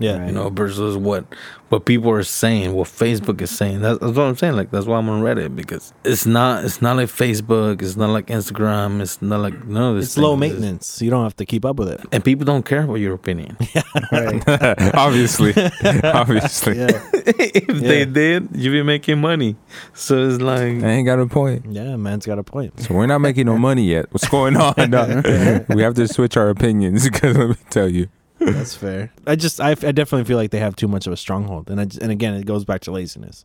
[0.00, 0.26] Yeah.
[0.26, 1.24] You know, versus what
[1.68, 3.80] what people are saying, what Facebook is saying.
[3.80, 4.56] That's, that's what I'm saying.
[4.56, 8.10] Like that's why I'm on Reddit because it's not it's not like Facebook, it's not
[8.10, 10.06] like Instagram, it's not like none of this.
[10.06, 10.54] It's low things.
[10.54, 11.00] maintenance.
[11.00, 12.00] You don't have to keep up with it.
[12.10, 13.56] and people don't care about your opinion.
[14.12, 14.42] Right.
[14.94, 15.52] obviously,
[16.04, 16.78] obviously.
[16.78, 17.00] Yeah.
[17.14, 19.56] if they did, you'd be making money.
[19.94, 21.66] So it's like I ain't got a point.
[21.68, 22.80] Yeah, man's got a point.
[22.80, 24.06] So we're not making no money yet.
[24.12, 24.74] What's going on?
[24.90, 25.64] No.
[25.68, 28.08] we have to switch our opinions because let me tell you.
[28.40, 29.12] That's fair.
[29.26, 31.80] I just, I, I definitely feel like they have too much of a stronghold, and
[31.80, 33.44] I, just- and again, it goes back to laziness.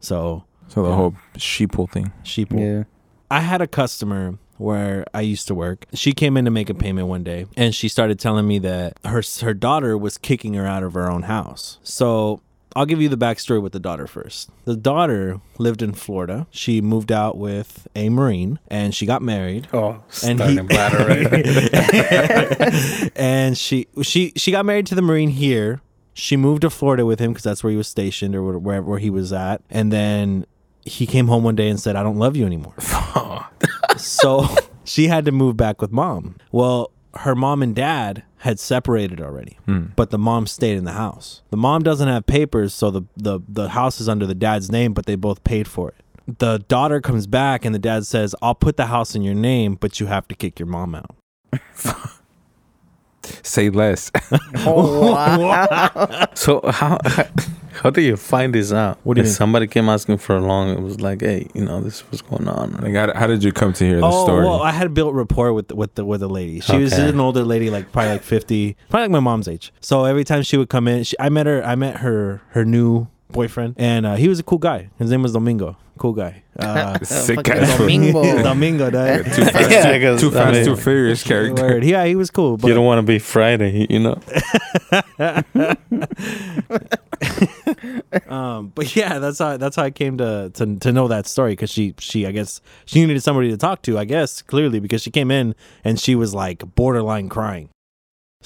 [0.00, 0.94] So So the Yeah.
[0.96, 2.12] whole sheeple thing.
[2.24, 2.60] sheeple.
[2.60, 2.84] Yeah.
[3.30, 5.84] I had a customer where I used to work.
[5.94, 8.98] She came in to make a payment one day, and she started telling me that
[9.04, 11.78] her her daughter was kicking her out of her own house.
[11.82, 12.40] So
[12.76, 14.50] I'll give you the backstory with the daughter first.
[14.66, 16.46] The daughter lived in Florida.
[16.50, 19.66] She moved out with a Marine, and she got married.
[19.72, 23.10] oh, And starting he- bad already.
[23.16, 25.80] and she she she got married to the Marine here.
[26.14, 28.86] She moved to Florida with him because that's where he was stationed or where- wherever
[28.90, 29.62] where he was at.
[29.70, 30.46] And then
[30.84, 32.74] he came home one day and said, "I don't love you anymore."
[33.96, 34.46] so
[34.84, 36.36] she had to move back with mom.
[36.52, 39.86] Well, her mom and dad had separated already, hmm.
[39.96, 41.42] but the mom stayed in the house.
[41.50, 44.92] The mom doesn't have papers, so the, the the house is under the dad's name,
[44.92, 46.38] but they both paid for it.
[46.38, 49.74] The daughter comes back and the dad says, "I'll put the house in your name,
[49.74, 51.16] but you have to kick your mom out."
[53.42, 54.10] Say less.
[54.58, 56.26] Oh wow.
[56.34, 56.98] so how
[57.82, 58.98] how do you find this out?
[59.04, 61.64] What do you If somebody came asking for a loan, it was like, hey, you
[61.64, 62.72] know, this is what's going on.
[62.82, 64.44] like, how, how did you come to hear the oh story?
[64.46, 66.60] well, I had built rapport with with the with the lady.
[66.60, 67.08] She was Okay.
[67.08, 69.72] an older lady, like probably like fifty, probably like my mom's age.
[69.80, 71.62] So every time she would come in, she, I met her.
[71.64, 74.90] I met her her new boyfriend, and uh, he was a cool guy.
[74.98, 75.76] His name was Domingo.
[75.98, 76.42] Cool guy.
[76.58, 77.76] Uh, Sick fucking ass.
[77.78, 78.22] Domingo.
[78.42, 79.24] Domingo, dog.
[79.26, 81.62] Too fast, Yeah, too, because, too, I fast, mean- too furious character.
[81.62, 81.84] Word.
[81.84, 82.56] Yeah, he was cool.
[82.56, 84.18] But you don't want to be Friday, you know.
[88.28, 91.52] um, but yeah, that's how that's how I came to to, to know that story
[91.52, 93.98] because she she I guess she needed somebody to talk to.
[93.98, 95.54] I guess clearly because she came in
[95.84, 97.68] and she was like borderline crying.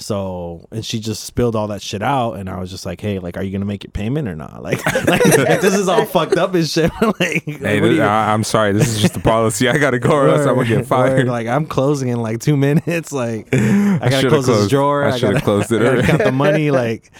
[0.01, 3.19] So and she just spilled all that shit out, and I was just like, "Hey,
[3.19, 4.61] like, are you gonna make your payment or not?
[4.71, 5.23] Like, like,
[5.61, 6.91] this is all fucked up and shit.
[7.01, 8.73] like, Hey, what this, you- I, I'm sorry.
[8.73, 9.69] This is just the policy.
[9.69, 11.17] I gotta go, or else I'm gonna get fired.
[11.25, 11.27] word.
[11.27, 13.11] Like, I'm closing in like two minutes.
[13.11, 15.05] Like, I gotta should've close this drawer.
[15.05, 16.71] I should've closed it I gotta count the money.
[16.71, 17.11] Like,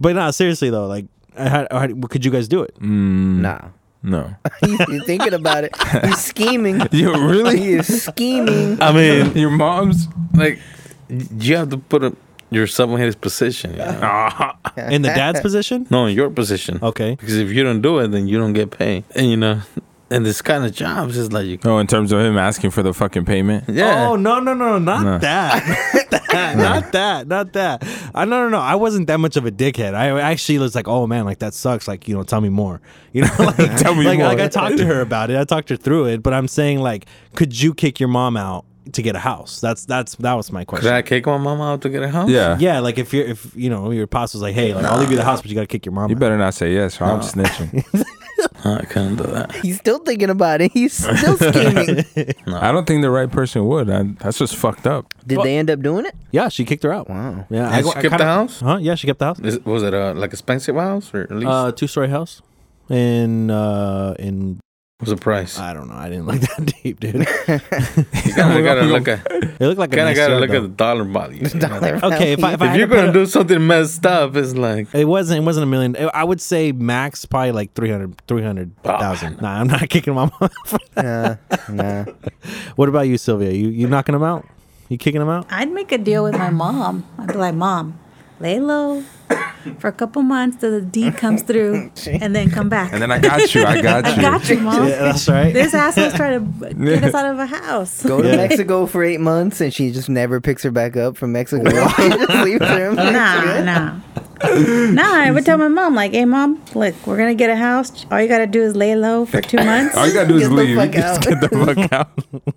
[0.00, 2.74] but no, seriously though, like, how, how, could you guys do it?
[2.80, 3.60] Mm, Nah.
[4.02, 4.34] No.
[4.64, 5.74] He's thinking about it.
[6.04, 6.80] He's scheming.
[6.90, 7.58] You really?
[7.60, 8.80] He is scheming.
[8.80, 10.08] I mean, Your mom's?
[10.32, 10.58] like,
[11.08, 12.16] you have to put a,
[12.50, 13.72] yourself in his position.
[13.72, 13.98] You know?
[14.02, 14.56] Ah,
[14.90, 15.86] In the dad's position?
[15.90, 16.78] No, in your position.
[16.82, 17.12] Okay.
[17.16, 19.04] Because if you don't do it, then you don't get paid.
[19.14, 19.60] And you know,
[20.10, 21.58] and this kind of jobs is like you.
[21.64, 23.64] oh, in terms of him asking for the fucking payment?
[23.68, 24.08] Yeah.
[24.08, 25.18] Oh no no no not No.
[25.18, 25.64] that
[26.30, 29.46] not that not that not that I no no no I wasn't that much of
[29.46, 32.40] a dickhead I actually was like oh man like that sucks like you know tell
[32.40, 32.80] me more
[33.12, 34.26] you know like Tell me like, more.
[34.28, 36.80] like I talked to her about it I talked her through it but I'm saying
[36.80, 40.50] like could you kick your mom out to get a house that's that's that was
[40.50, 42.30] my Could question I kick my mom out to get a house?
[42.30, 42.56] Yeah.
[42.58, 45.10] yeah like if you're if you know your boss was like hey like I'll leave
[45.10, 46.20] you the house but you gotta kick your mom You out.
[46.20, 47.84] better not say yes, or I'm snitching.
[48.64, 49.52] I couldn't do that.
[49.56, 50.72] He's still thinking about it.
[50.72, 52.04] He's still scheming.
[52.46, 53.90] I don't think the right person would.
[53.90, 55.12] I, that's just fucked up.
[55.26, 56.14] Did they end up doing it?
[56.30, 57.46] yeah she kicked her out Wow.
[57.50, 58.60] yeah And she kept the house?
[58.60, 61.32] huh yeah she kept the house Is, was it a like expensive house or at
[61.32, 62.40] least uh two story house
[62.88, 64.60] in uh in
[65.00, 65.58] was the price?
[65.58, 65.94] I don't know.
[65.94, 67.14] I didn't look that deep, dude.
[67.16, 70.56] you kind of gotta look at It looked like a kind of gotta look though.
[70.56, 71.46] at the dollar value.
[71.46, 71.68] you know?
[71.80, 74.36] Dollar Okay, if I, if, If had you're to gonna a- do something messed up,
[74.36, 75.96] it's like it wasn't it wasn't a million.
[76.14, 79.40] I would say max probably like 300 300,000.
[79.40, 80.50] Nah, I'm not kicking my mom.
[80.96, 81.36] Nah,
[81.70, 82.04] nah.
[82.76, 83.50] what about you, Sylvia?
[83.52, 84.46] You you knocking them out?
[84.88, 85.46] You kicking them out?
[85.50, 87.06] I'd make a deal with my mom.
[87.16, 87.98] I'd be like, Mom,
[88.40, 89.04] lay low
[89.78, 92.92] for a couple months till the deed comes through and then come back.
[92.92, 93.64] And then I got you.
[93.64, 94.12] I got you.
[94.12, 94.88] I got you, Mom.
[94.88, 95.52] Yeah, that's right.
[95.52, 98.02] This asshole's trying to get us out of a house.
[98.02, 98.36] Go to Yeah.
[98.36, 101.70] Mexico for eight months and she just never picks her back up from Mexico.
[101.70, 103.96] just leaves her Nah, nah.
[104.90, 107.56] Nah, I would tell my mom, like, hey, mom, look, we're going to get a
[107.56, 108.06] house.
[108.10, 109.96] All you got to do is lay low for two months.
[109.96, 110.76] All you gotta do is leave.
[110.76, 112.10] fuck Just get the fuck out.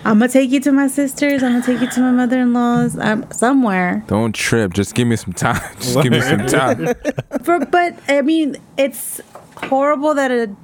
[0.05, 1.43] I'm going to take you to my sisters.
[1.43, 4.03] I'm going to take you to my mother in law's, um, somewhere.
[4.07, 4.73] Don't trip.
[4.73, 5.61] Just give me some time.
[5.79, 6.93] Just give me some time.
[7.43, 9.19] For, but, I mean, it's
[9.57, 10.55] horrible that a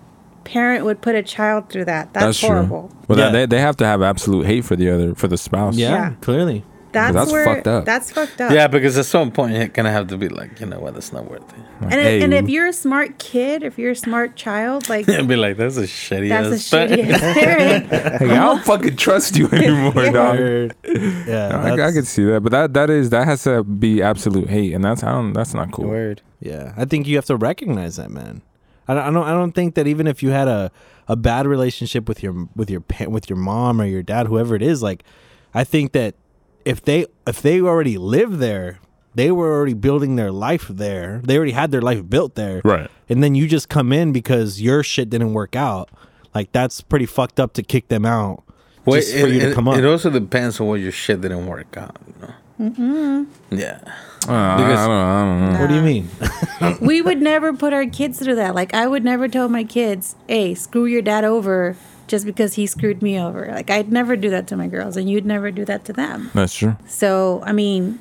[0.45, 2.13] parent would put a child through that.
[2.13, 2.87] That's, That's horrible.
[2.87, 2.97] true.
[3.09, 3.29] Well, Yeah.
[3.31, 5.75] they they have to have absolute hate for the other for the spouse.
[5.75, 6.09] Yeah, Yeah.
[6.21, 6.63] clearly.
[6.91, 7.85] That's, that's where fucked up.
[7.85, 8.51] that's fucked up.
[8.51, 11.13] Yeah, because at some point you're gonna have to be like, you know what, that's
[11.13, 11.59] not worth it.
[11.81, 15.07] Like, And, hey, and if you're a smart kid, if you're a smart child, like
[15.09, 16.89] And be like, that's a shitty that's a ass thing.
[16.89, 17.85] shitty ass parent.
[17.87, 20.39] hey, I don't fucking trust you anymore, dog.
[20.83, 24.49] Yeah, I, I could see that, but that that is that has to be absolute
[24.49, 25.87] hate, and that's I don't that's not cool.
[25.87, 26.21] Word.
[26.39, 28.41] Yeah, I think you have to recognize that, man.
[28.87, 30.71] I don't, I don't, I don't think that even if you had a,
[31.07, 34.55] a bad relationship with your with your pa- with your mom or your dad, whoever
[34.55, 35.03] it is, like,
[35.53, 36.15] I think that
[36.65, 38.79] if they if they already live there,
[39.15, 41.21] they were already building their life there.
[41.23, 42.89] They already had their life built there, Right.
[43.09, 45.89] And then you just come in because your shit didn't work out.
[46.35, 48.43] Like that's pretty fucked up to kick them out
[48.85, 49.77] Well, just for it, you to it- come up.
[49.77, 51.97] it also depends on what your shit didn't work out.
[52.07, 53.25] You know?
[53.51, 53.79] Yeah.
[54.27, 55.59] Uh, I, don't, I don't know.
[55.61, 56.09] what do you mean?
[56.81, 58.53] we would never put our kids through that.
[58.53, 61.77] Like I would never tell my kids, "Hey, screw your dad over."
[62.09, 63.47] Just because he screwed me over.
[63.51, 66.31] Like, I'd never do that to my girls, and you'd never do that to them.
[66.33, 66.75] That's true.
[66.87, 67.99] So, I mean,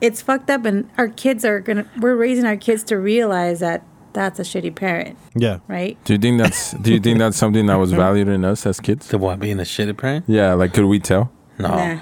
[0.00, 3.84] it's fucked up, and our kids are gonna, we're raising our kids to realize that
[4.14, 6.02] that's a shitty parent, yeah, right?
[6.04, 8.80] Do you think that's Do you think that's something that was valued in us as
[8.80, 9.08] kids?
[9.08, 10.24] The what being a shitty parent?
[10.26, 11.30] Yeah, like could we tell?
[11.58, 11.68] No.
[11.68, 12.00] Nah.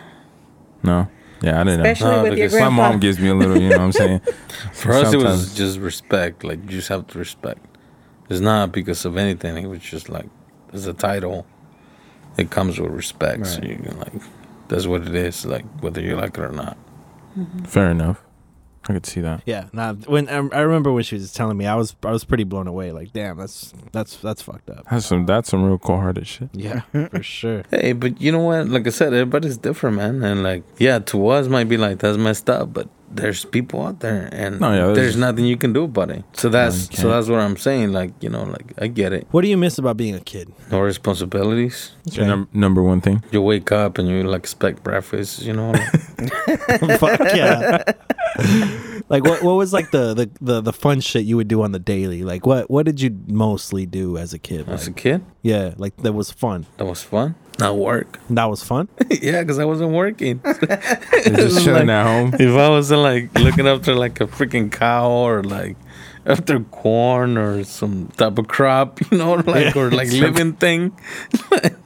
[0.83, 1.09] No.
[1.43, 2.17] Yeah, I didn't Especially know.
[2.17, 4.21] No, with your because My mom gives me a little, you know what I'm saying?
[4.73, 6.45] For us, it was just respect.
[6.45, 7.65] Like you just have to respect.
[8.29, 9.57] It's not because of anything.
[9.57, 10.29] It was just like
[10.73, 11.47] it's a title.
[12.37, 13.47] It comes with respect.
[13.47, 14.23] So you can like
[14.69, 15.45] that's what it is.
[15.45, 16.77] Like whether you like it or not.
[17.37, 17.65] Mm-hmm.
[17.65, 18.23] Fair enough.
[18.89, 19.43] I could see that.
[19.45, 19.67] yeah.
[19.75, 22.45] Nah, when I, I remember when she was telling me, I was I was pretty
[22.45, 22.91] blown away.
[22.91, 24.87] Like, damn, that's that's that's fucked up.
[24.91, 26.49] That's some that's some real cold hearted shit.
[26.55, 27.65] Yeah, for sure.
[27.71, 28.69] Hey, but you know what?
[28.69, 30.23] Like I said, everybody's different, man.
[30.25, 34.01] And like, yeah, to us might be like that's messed up, but there's people out
[34.01, 36.25] there, and No, yeah, there's- there's, nothing you can do about it.
[36.35, 37.93] So that's you so that's what I'm saying.
[37.93, 39.27] Like you know, like I get it.
[39.31, 40.53] What do you miss about being a kid?
[40.71, 41.93] No responsibilities.
[42.13, 43.23] Your num- number one thing.
[43.33, 45.43] You wake up and you like expect breakfast.
[45.43, 45.89] You know, like,
[46.99, 47.83] Fuck yeah.
[49.09, 51.73] like what what was like the, the the the fun shit you would do on
[51.73, 52.23] the daily?
[52.23, 54.69] Like what what did you mostly do as a kid?
[54.69, 56.67] as a kid, yeah, like that was fun.
[56.77, 57.35] that was fun.
[57.59, 58.21] Not work.
[58.31, 58.89] That was fun.
[59.11, 60.41] yeah, because I wasn't working.
[61.25, 62.35] Just chilling at home.
[62.35, 65.77] if I wasn't like looking after like a freaking cow or like
[66.25, 70.97] after corn or some type of crop, you know, like or like living thing,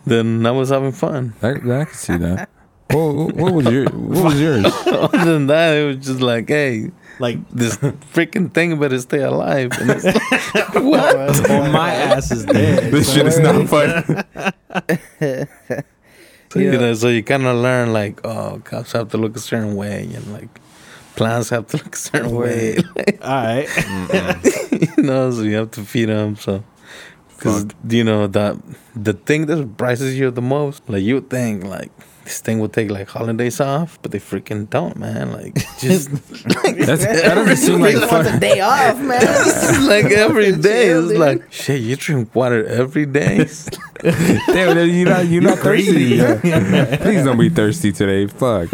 [0.05, 1.35] then I was having fun.
[1.43, 2.51] I, I could see that.
[2.91, 4.67] What, what was your What was yours?
[4.87, 6.91] Other than that, it was just like, hey,
[7.23, 7.77] Like this
[8.15, 9.71] freaking thing better stay alive.
[9.81, 11.51] And it's like, what?
[11.51, 12.93] oh my ass is dead.
[12.93, 14.25] This shit is not fun.
[16.51, 19.41] So, you know, so you kind of learn like, oh, cops have to look a
[19.41, 20.51] certain way, and like
[21.15, 22.77] plants have to look a certain way,
[23.23, 23.69] All right.
[24.97, 25.31] you know.
[25.31, 26.37] So you have to feed them.
[26.37, 26.65] So,
[27.29, 28.57] because you know that
[28.95, 31.93] the thing that surprises you the most, like you think like
[32.25, 35.33] this thing will take like holidays off, but they freaking don't, man.
[35.33, 39.87] Like just That's, that doesn't seem like Everybody wants a day off, man.
[39.89, 41.19] like every day, Chill, it's dude.
[41.21, 41.81] like shit.
[41.81, 43.49] You drink water every day.
[44.03, 46.19] Damn, you're not you're not thirsty.
[46.19, 48.27] Please don't be thirsty today.
[48.27, 48.71] Fuck.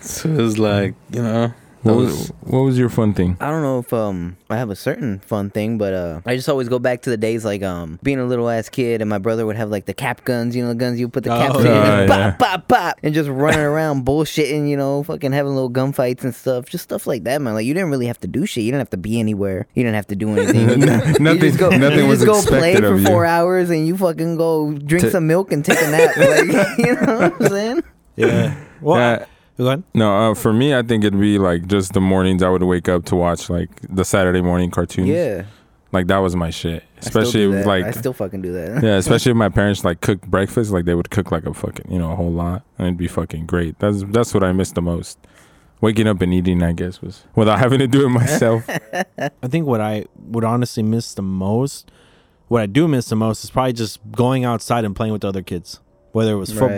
[0.00, 1.52] so it's like you know.
[1.82, 3.36] What was, what was your fun thing?
[3.40, 6.48] I don't know if um I have a certain fun thing, but uh I just
[6.48, 9.18] always go back to the days like um being a little ass kid and my
[9.18, 11.56] brother would have like the cap guns, you know, the guns you put the caps
[11.56, 11.98] Oh, in, yeah.
[12.02, 12.30] and Yeah.
[12.30, 16.32] pop, pop, pop, and just running around bullshitting, you know, fucking having little gunfights and
[16.34, 17.54] stuff, just stuff like that, man.
[17.54, 18.62] Like you didn't really have to do shit.
[18.62, 19.66] You didn't have to be anywhere.
[19.74, 20.68] You didn't have to do anything.
[20.70, 23.06] You, Nothing- you just go, nothing you was just go play for of you.
[23.06, 26.16] four hours and you fucking go drink To- some milk and take a nap.
[26.16, 27.82] Like, you know what I'm saying?
[28.14, 28.54] Yeah.
[28.80, 29.26] Well, Yeah.
[29.58, 29.84] Go on.
[29.94, 32.88] No, uh, for me, I think it'd be like just the mornings I would wake
[32.88, 35.08] up to watch like the Saturday morning cartoons.
[35.08, 35.44] Yeah.
[35.92, 36.82] like that was my shit.
[36.96, 37.66] I still Especially do if that.
[37.66, 38.82] like I still fucking do that.
[38.82, 41.90] yeah, especially if my parents like cooked breakfast, like they would cook like a fucking
[41.92, 43.78] you know a whole lot, and it'd be fucking great.
[43.78, 45.18] That's that's what I miss the most.
[45.80, 48.64] Waking up and eating, I guess, was without having to do it myself.
[49.18, 51.90] I think what I would honestly miss the most,
[52.46, 55.28] what I do miss the most, is probably just going outside and playing with the
[55.28, 55.80] other kids.
[56.12, 56.76] Whether it was Right.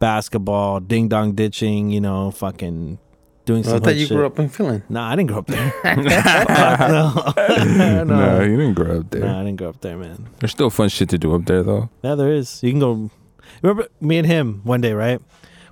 [0.00, 2.98] Football, basketball, ding dong ditching, you know, fucking
[3.44, 3.76] doing I some.
[3.76, 4.16] I thought you shit.
[4.16, 4.82] grew up in Finland.
[4.88, 5.72] Nah, I didn't grow up there.
[5.84, 7.32] no.
[7.64, 8.04] no.
[8.04, 9.22] no, you didn't grow up there.
[9.22, 10.28] Nah, I didn't grow up there, man.
[10.38, 11.90] There's still fun shit to do up there though.
[12.02, 12.62] Yeah, there is.
[12.62, 13.10] You can go.
[13.62, 15.20] Remember me and him one day, right?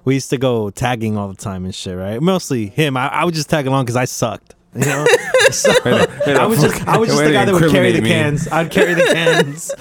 [0.04, 2.20] We used to go tagging all the time and shit, right?
[2.20, 2.96] Mostly him.
[2.96, 4.54] I, I would just tag along because I sucked.
[4.74, 5.06] You know,
[5.50, 8.10] so I was just I was just the guy that would carry the me.
[8.10, 8.46] cans.
[8.48, 9.72] I'd carry the cans.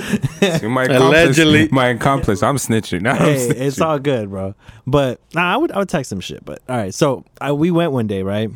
[0.63, 1.63] My Allegedly.
[1.63, 2.43] accomplice, my accomplice.
[2.43, 3.01] I'm snitching.
[3.01, 3.61] Now I'm hey, snitching.
[3.61, 4.55] it's all good, bro.
[4.85, 6.45] But nah, I would I would text some shit.
[6.45, 8.49] But all right, so I, we went one day, right?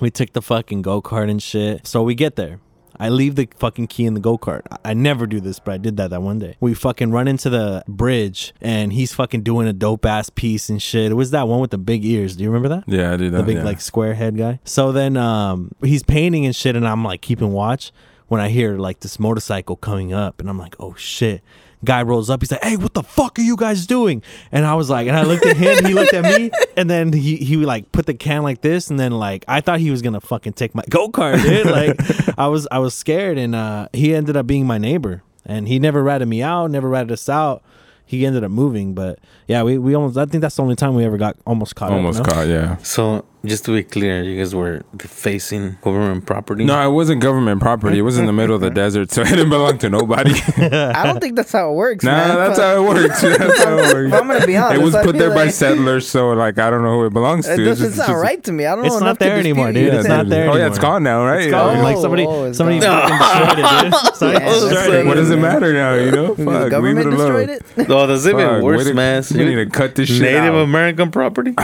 [0.00, 1.86] We took the fucking go kart and shit.
[1.86, 2.58] So we get there.
[2.98, 4.62] I leave the fucking key in the go kart.
[4.70, 6.56] I, I never do this, but I did that that one day.
[6.60, 10.80] We fucking run into the bridge, and he's fucking doing a dope ass piece and
[10.80, 11.10] shit.
[11.10, 12.36] It was that one with the big ears.
[12.36, 12.84] Do you remember that?
[12.86, 13.38] Yeah, I did that.
[13.38, 13.64] the big yeah.
[13.64, 14.60] like square head guy.
[14.64, 17.92] So then um he's painting and shit, and I'm like keeping watch
[18.28, 21.42] when I hear like this motorcycle coming up, and I'm like, oh shit.
[21.84, 22.42] Guy rolls up.
[22.42, 25.16] He's like, "Hey, what the fuck are you guys doing?" And I was like, and
[25.16, 25.84] I looked at him.
[25.84, 28.98] he looked at me, and then he he like put the can like this, and
[28.98, 31.66] then like I thought he was gonna fucking take my go kart, dude.
[31.66, 35.68] Like I was I was scared, and uh he ended up being my neighbor, and
[35.68, 37.62] he never ratted me out, never ratted us out.
[38.06, 40.16] He ended up moving, but yeah, we, we almost.
[40.16, 41.90] I think that's the only time we ever got almost caught.
[41.92, 42.32] almost up, no?
[42.32, 42.48] caught.
[42.48, 42.76] Yeah.
[42.78, 46.64] So just to be clear, you guys were defacing government property.
[46.64, 47.98] No, it wasn't government property.
[47.98, 50.32] It was in the middle of the desert, so it didn't belong to nobody.
[50.56, 52.04] I don't think that's how it works.
[52.04, 52.36] nah, man.
[52.38, 53.20] that's how it works.
[53.22, 54.14] That's how it works.
[54.14, 54.80] I'm gonna be honest.
[54.80, 57.44] It was put feel there by settlers, so like I don't know who it belongs
[57.46, 57.52] to.
[57.52, 58.64] It doesn't just- sound just- right to me.
[58.64, 59.88] I don't It's know not enough to there anymore, dude.
[59.92, 59.94] it.
[59.94, 60.92] It's not there Oh yeah, it's anymore.
[60.94, 61.42] gone now, right?
[61.42, 61.76] It's gone.
[61.76, 61.82] Yeah.
[61.82, 63.08] like somebody, oh, it's somebody gone.
[63.10, 64.16] fucking destroyed it, dude.
[64.16, 64.90] Somebody Yeah, destroyed that's it.
[64.96, 65.94] like- What does it matter now?
[65.94, 67.88] You know, The Fuck, leave government it destroyed it.
[67.88, 69.22] No, that's even worse, man.
[69.34, 70.62] We need to cut this shit Native out.
[70.64, 71.54] American property.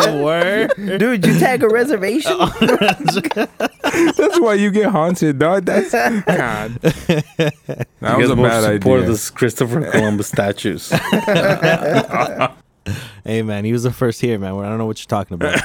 [0.00, 0.72] Oh, word.
[0.76, 2.36] Dude, you tag a reservation?
[2.60, 5.64] That's why you get haunted, dog.
[5.64, 6.74] That's God.
[6.80, 9.10] That you was guys a both bad support idea.
[9.10, 10.92] this Christopher Columbus statues.
[13.24, 14.54] Hey man, he was the first here, man.
[14.54, 15.60] I don't know what you're talking about.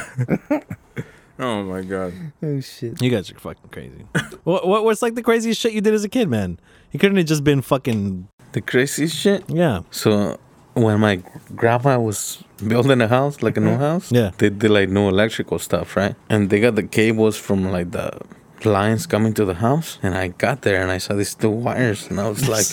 [1.40, 2.14] Oh my god.
[2.44, 3.02] oh shit.
[3.02, 4.06] you guys are fucking crazy.
[4.44, 6.60] what, what what's like the craziest shit you did as a kid, man?
[6.92, 9.44] You couldn't have just been fucking the craziest shit.
[9.48, 9.82] yeah.
[9.90, 10.38] So
[10.74, 11.22] when my
[11.56, 13.80] grandma was building a house, like a new mm.
[13.80, 14.32] house, Yeah.
[14.38, 16.16] they did like new electrical stuff, right?
[16.30, 18.20] And they got the cables from like the
[18.66, 20.00] lines coming to the house.
[20.02, 22.66] And I got there and I saw these two wires, and I was like,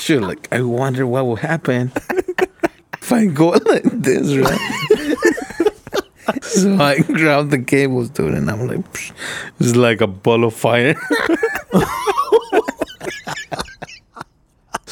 [0.00, 1.92] "Shit!" Like I wonder what will happen
[3.02, 4.60] if I go like this, right?
[6.42, 8.84] so I grabbed the cables, dude, and I'm like,
[9.58, 10.94] it's like a ball of fire.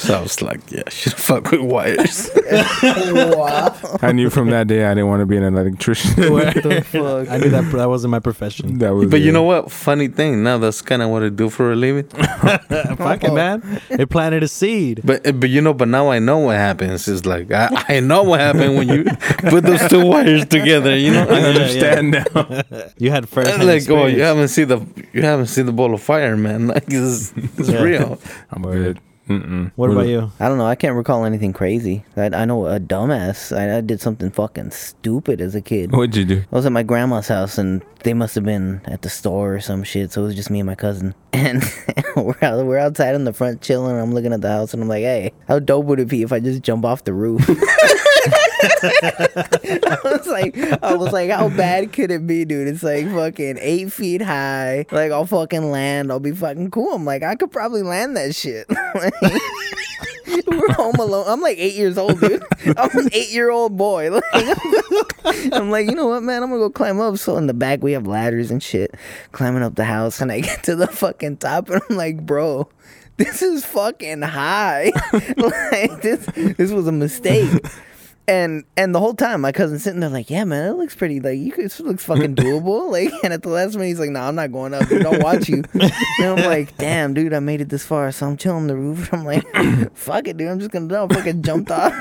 [0.09, 2.31] So I was like, yeah, I should fuck with wires.
[2.51, 3.77] wow.
[4.01, 6.33] I knew from that day I didn't want to be an electrician.
[6.33, 7.29] What the fuck?
[7.29, 8.79] I knew that that wasn't my profession.
[8.79, 9.71] that was But you know what?
[9.71, 12.05] Funny thing, now that's kind of what I do for a living.
[12.97, 15.03] Fucking man, they planted a seed.
[15.05, 17.07] But eh, but you know, but now I know what happens.
[17.07, 19.05] It's like I, I know what happened when you
[19.51, 20.97] put those two wires together.
[20.97, 22.63] You know, I understand now.
[22.97, 24.81] You had first like oh, you haven't seen the
[25.13, 26.69] you haven't seen the ball of fire, man.
[26.69, 27.83] Like it's, it's Yeah.
[27.83, 28.19] real.
[28.51, 29.01] I'm good.
[29.29, 29.73] Mm-mm.
[29.77, 30.33] What about you?
[30.41, 30.67] I don't know.
[30.67, 32.05] I can't recall anything crazy.
[32.17, 33.57] I, I know a dumbass.
[33.57, 35.93] I, I did something fucking stupid as a kid.
[35.93, 36.45] What'd you do?
[36.51, 39.61] I was at my grandma's house and they must have been at the store or
[39.61, 40.13] some shit.
[40.13, 41.15] So it was just me and my cousin.
[41.39, 41.63] And
[42.17, 43.97] we're out, we're outside in the front chilling.
[43.97, 46.33] I'm looking at the house and I'm like, hey, how dope would it be if
[46.33, 47.47] I just jump off the roof?
[48.63, 52.69] I was like, I was like, how bad could it be, dude?
[52.69, 54.87] It's like fucking eight feet high.
[54.91, 56.11] Like I'll fucking land.
[56.11, 56.95] I'll be fucking cool.
[56.95, 58.67] I'm like, I could probably land that shit.
[60.47, 61.27] We're home alone.
[61.29, 62.43] I'm like eight years old, dude.
[62.77, 64.19] I'm an eight year old boy.
[65.53, 66.43] I'm like, you know what, man?
[66.43, 67.19] I'm gonna go climb up.
[67.19, 68.95] So in the back we have ladders and shit,
[69.33, 72.69] climbing up the house, and I get to the fucking top, and I'm like, bro,
[73.17, 74.93] this is fucking high.
[75.37, 77.51] like this, this was a mistake.
[78.29, 81.19] And and the whole time my cousin's sitting there like, yeah, man, it looks pretty.
[81.19, 82.91] Like you could, this looks fucking doable.
[82.91, 84.87] Like, and at the last minute he's like, no, nah, I'm not going up.
[84.87, 85.65] Dude, I'll watch you.
[85.73, 88.13] and I'm like, damn, dude, I made it this far.
[88.13, 89.13] So I'm chilling the roof.
[89.15, 89.47] I'm like,
[89.95, 90.49] fuck it, dude.
[90.49, 91.05] I'm just gonna.
[91.05, 91.95] I fucking jumped off.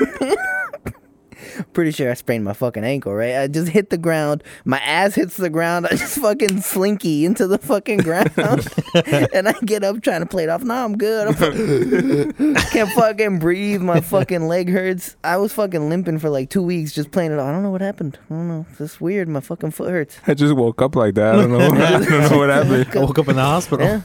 [1.73, 3.37] Pretty sure I sprained my fucking ankle, right?
[3.37, 4.43] I just hit the ground.
[4.65, 5.85] My ass hits the ground.
[5.87, 8.31] I just fucking slinky into the fucking ground.
[9.33, 10.63] and I get up trying to play it off.
[10.63, 11.27] No, I'm good.
[11.27, 13.81] I'm fu- I can't fucking breathe.
[13.81, 15.15] My fucking leg hurts.
[15.23, 17.47] I was fucking limping for like two weeks just playing it off.
[17.47, 18.17] I don't know what happened.
[18.29, 18.65] I don't know.
[18.69, 19.27] It's just weird.
[19.27, 20.19] My fucking foot hurts.
[20.27, 21.35] I just woke up like that.
[21.35, 21.59] I don't know.
[21.85, 22.87] I don't know what happened.
[22.95, 23.85] I woke up in the hospital.
[23.85, 24.01] Yeah.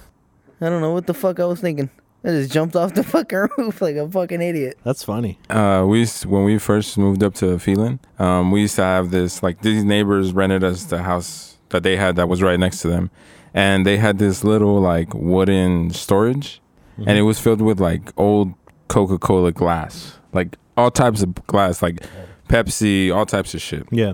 [0.60, 1.90] I don't know what the fuck I was thinking.
[2.24, 4.78] I just jumped off the fucking roof like a fucking idiot.
[4.84, 5.38] That's funny.
[5.50, 9.10] Uh, we used, when we first moved up to Phelan, um, we used to have
[9.10, 12.80] this like these neighbors rented us the house that they had that was right next
[12.82, 13.10] to them,
[13.54, 16.60] and they had this little like wooden storage,
[16.96, 18.54] and it was filled with like old
[18.88, 22.04] Coca Cola glass, like all types of glass, like
[22.48, 23.86] Pepsi, all types of shit.
[23.90, 24.12] Yeah.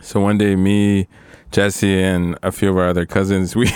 [0.00, 1.08] So one day, me,
[1.50, 3.70] Jesse, and a few of our other cousins, we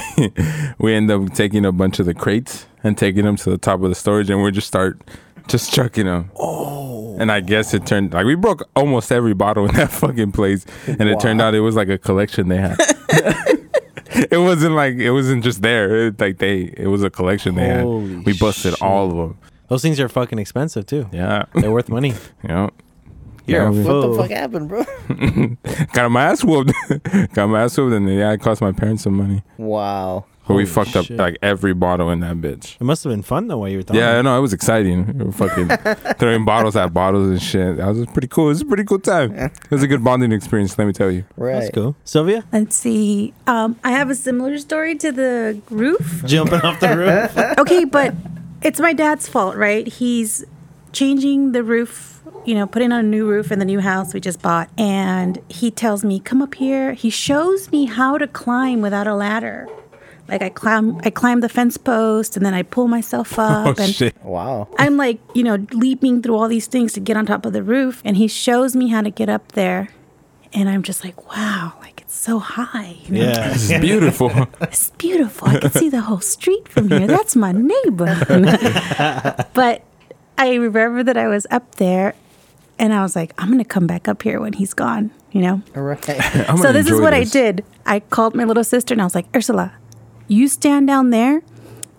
[0.78, 3.82] we end up taking a bunch of the crates and taking them to the top
[3.82, 5.00] of the storage, and we just start
[5.48, 6.30] just chucking them.
[6.36, 7.16] Oh!
[7.18, 10.64] And I guess it turned like we broke almost every bottle in that fucking place,
[10.86, 12.76] and it turned out it was like a collection they had.
[14.30, 16.06] it wasn't like it wasn't just there.
[16.06, 18.26] It, like they, it was a collection they Holy had.
[18.26, 18.82] We busted shit.
[18.82, 19.38] all of them.
[19.68, 21.08] Those things are fucking expensive too.
[21.12, 22.14] Yeah, They're worth money.
[22.44, 22.68] yeah.
[23.46, 24.84] You're Yeah, What the fuck happened, bro?
[25.92, 26.72] Got my ass whooped.
[27.32, 29.42] Got my ass whooped, and yeah, it cost my parents some money.
[29.56, 30.26] Wow.
[30.46, 31.16] But we Holy fucked up shit.
[31.16, 32.76] like every bottle in that bitch.
[32.80, 34.00] It must have been fun though while you were talking.
[34.00, 35.18] Yeah, I know it was exciting.
[35.18, 35.68] We were fucking
[36.18, 37.78] throwing bottles at bottles and shit.
[37.78, 38.46] That was pretty cool.
[38.46, 39.32] It was a pretty cool time.
[39.34, 40.78] It was a good bonding experience.
[40.78, 41.24] Let me tell you.
[41.36, 41.60] Right.
[41.60, 41.96] That's cool.
[42.04, 43.34] Sylvia, Let's see.
[43.48, 46.22] Um, I have a similar story to the roof.
[46.26, 47.36] jumping off the roof.
[47.58, 48.14] okay, but
[48.62, 49.86] it's my dad's fault, right?
[49.88, 50.44] He's
[50.92, 54.20] changing the roof, you know, putting on a new roof in the new house we
[54.20, 54.68] just bought.
[54.78, 56.92] And he tells me, come up here.
[56.92, 59.68] He shows me how to climb without a ladder.
[60.28, 63.78] Like I climb, I climb the fence post, and then I pull myself oh, up,
[63.78, 64.16] Oh and shit!
[64.24, 64.68] Wow.
[64.78, 67.62] I'm like, you know, leaping through all these things to get on top of the
[67.62, 68.02] roof.
[68.04, 69.88] And he shows me how to get up there,
[70.52, 72.96] and I'm just like, wow, like it's so high.
[73.04, 73.20] You know?
[73.20, 73.48] Yeah.
[73.50, 74.30] This is beautiful.
[74.60, 75.48] It's beautiful.
[75.48, 77.06] I can see the whole street from here.
[77.06, 78.16] That's my neighbor.
[79.54, 79.82] but
[80.38, 82.14] I remember that I was up there
[82.78, 85.40] and I was like, I'm going to come back up here when he's gone, you
[85.40, 85.62] know?
[85.74, 86.02] Right.
[86.58, 87.28] So this is what this.
[87.28, 87.64] I did.
[87.84, 89.72] I called my little sister and I was like, Ursula,
[90.28, 91.42] you stand down there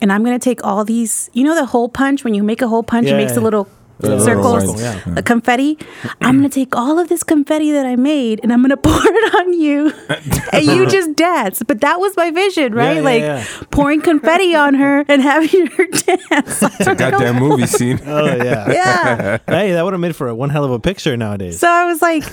[0.02, 2.62] and I'm going to take all these, you know, the hole punch, when you make
[2.62, 3.68] a hole punch, it makes a little
[4.00, 5.02] The circles, circle, yeah.
[5.16, 5.78] the confetti.
[6.22, 8.78] I'm going to take all of this confetti that I made and I'm going to
[8.78, 9.92] pour it on you
[10.54, 11.64] and you just dance.
[11.64, 12.98] But that was my vision, right?
[12.98, 13.46] yeah, like yeah.
[13.72, 16.62] pouring confetti on her and having her dance.
[16.62, 18.00] It's a goddamn movie scene.
[18.06, 18.72] Oh yeah.
[18.72, 19.38] yeah.
[19.48, 21.60] hey, that would have made for a one hell of a picture nowadays.
[21.60, 22.24] So I was like,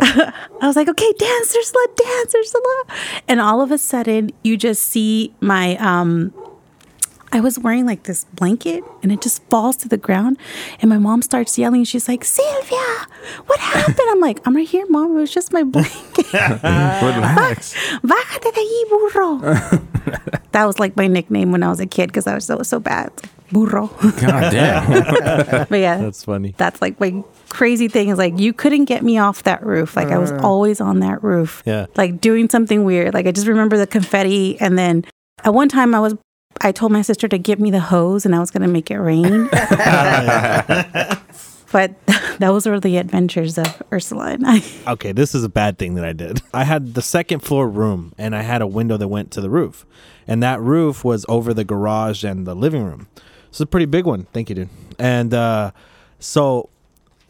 [0.00, 2.84] I was like, okay, dance, Ursula, dance, Ursula.
[3.28, 6.32] And all of a sudden, you just see my, um,
[7.34, 10.38] I was wearing like this blanket and it just falls to the ground.
[10.80, 11.82] And my mom starts yelling.
[11.82, 13.06] She's like, Sylvia,
[13.46, 13.98] what happened?
[14.08, 15.16] I'm like, I'm right here, mom.
[15.16, 16.32] It was just my blanket.
[16.32, 17.74] Relax.
[18.02, 19.38] Bájate de ahí, burro.
[20.52, 22.78] that was like my nickname when I was a kid because I was so, so
[22.78, 23.10] bad.
[23.50, 23.88] Burro.
[23.88, 24.88] God damn.
[25.68, 26.54] but yeah, That's funny.
[26.56, 29.96] that's like my crazy thing is like you couldn't get me off that roof.
[29.96, 30.40] Like I was uh.
[30.40, 31.64] always on that roof.
[31.66, 31.86] Yeah.
[31.96, 33.12] Like doing something weird.
[33.12, 35.04] Like I just remember the confetti and then
[35.42, 36.14] at one time I was
[36.60, 38.98] I told my sister to give me the hose and I was gonna make it
[38.98, 39.48] rain.
[41.74, 41.92] but
[42.38, 44.62] those were the adventures of Ursula and I.
[44.86, 46.40] Okay, this is a bad thing that I did.
[46.54, 49.50] I had the second floor room and I had a window that went to the
[49.50, 49.84] roof.
[50.28, 53.08] And that roof was over the garage and the living room.
[53.16, 54.28] So it's a pretty big one.
[54.32, 54.68] Thank you, dude.
[55.00, 55.72] And uh,
[56.20, 56.70] so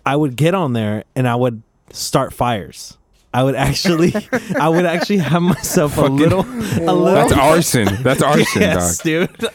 [0.04, 2.98] I would get on there and I would start fires.
[3.34, 4.12] I would actually,
[4.60, 7.04] I would actually have myself a little, a little.
[7.04, 8.02] That's arson.
[8.02, 9.04] That's arson, yes, dog.
[9.04, 9.48] dude.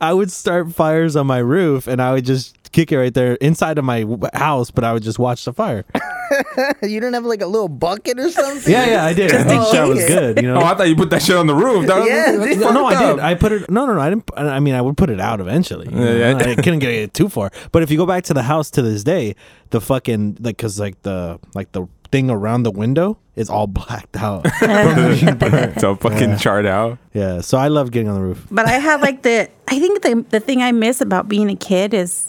[0.00, 3.34] I would start fires on my roof and I would just kick it right there
[3.34, 5.84] inside of my house, but I would just watch the fire.
[6.82, 8.72] you didn't have like a little bucket or something?
[8.72, 9.32] Yeah, yeah, I did.
[9.34, 10.36] I think that was good.
[10.40, 10.56] You know.
[10.60, 11.86] Oh, I thought you put that shit on the roof.
[11.86, 12.60] That Yeah, that's dude.
[12.60, 13.18] No, no, I did.
[13.20, 13.70] I put it.
[13.70, 14.00] No, no, no.
[14.00, 14.30] I didn't.
[14.36, 15.88] I mean, I would put it out eventually.
[15.90, 16.38] you Yeah, know?
[16.38, 16.50] yeah.
[16.50, 17.50] I couldn't get it too far.
[17.72, 19.36] But if you go back to the house to this day,
[19.70, 24.16] the fucking like, cause like the like the thing around the window is all blacked
[24.16, 24.42] out.
[24.62, 26.98] it's all fucking charred out.
[27.12, 27.40] yeah.
[27.40, 28.46] So I love getting on the roof.
[28.50, 31.56] But I had like the I think the the thing I miss about being a
[31.56, 32.28] kid is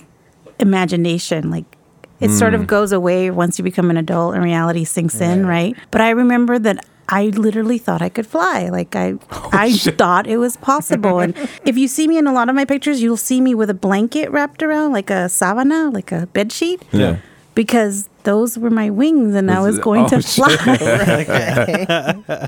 [0.59, 1.51] imagination.
[1.51, 1.65] Like
[2.19, 2.67] it sort of mm.
[2.67, 5.75] goes away once you become an adult and reality sinks in, right?
[5.91, 8.69] But I remember that I literally thought I could fly.
[8.69, 11.19] Like I oh, I thought it was possible.
[11.19, 13.69] and if you see me in a lot of my pictures, you'll see me with
[13.69, 16.81] a blanket wrapped around like a savana, like a bed sheet.
[16.93, 17.17] Yeah.
[17.55, 20.59] Because those were my wings and I was going oh, to shit.
[20.59, 21.25] fly.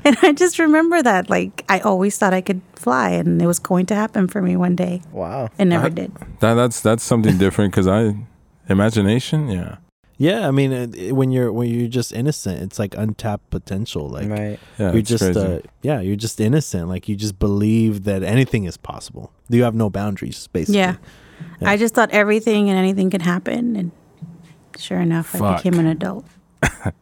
[0.04, 1.30] and I just remember that.
[1.30, 4.56] Like I always thought I could fly and it was going to happen for me
[4.56, 5.02] one day.
[5.12, 5.48] Wow.
[5.58, 6.12] It never did.
[6.40, 8.16] That that's that's something different because I
[8.68, 9.48] imagination.
[9.48, 9.76] Yeah.
[10.18, 14.08] Yeah, I mean, it, it- when you're when you're just innocent, it's like untapped potential.
[14.08, 14.58] Like right.
[14.78, 14.92] Yeah.
[14.92, 16.88] you're just uh, yeah, you're just innocent.
[16.88, 19.30] Like you just believe that anything is possible.
[19.48, 20.78] You have no boundaries, basically.
[20.78, 20.96] Yeah.
[21.60, 21.70] Yeah.
[21.70, 23.76] I just thought everything and anything could happen.
[23.76, 23.90] And
[24.78, 26.26] sure enough, I became an adult.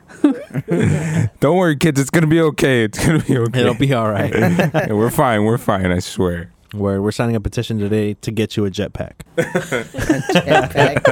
[1.40, 2.00] Don't worry, kids.
[2.00, 2.84] It's gonna be okay.
[2.84, 3.60] It's gonna be okay.
[3.60, 4.32] It'll be all right.
[4.34, 5.44] Yeah, we're fine.
[5.44, 5.90] We're fine.
[5.92, 6.50] I swear.
[6.72, 9.12] we're we're signing a petition today to get you a jetpack.
[9.36, 11.04] Jetpack.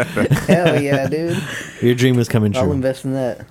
[0.46, 1.42] Hell yeah, dude.
[1.80, 2.62] Your dream is coming true.
[2.62, 3.46] I'll invest in that.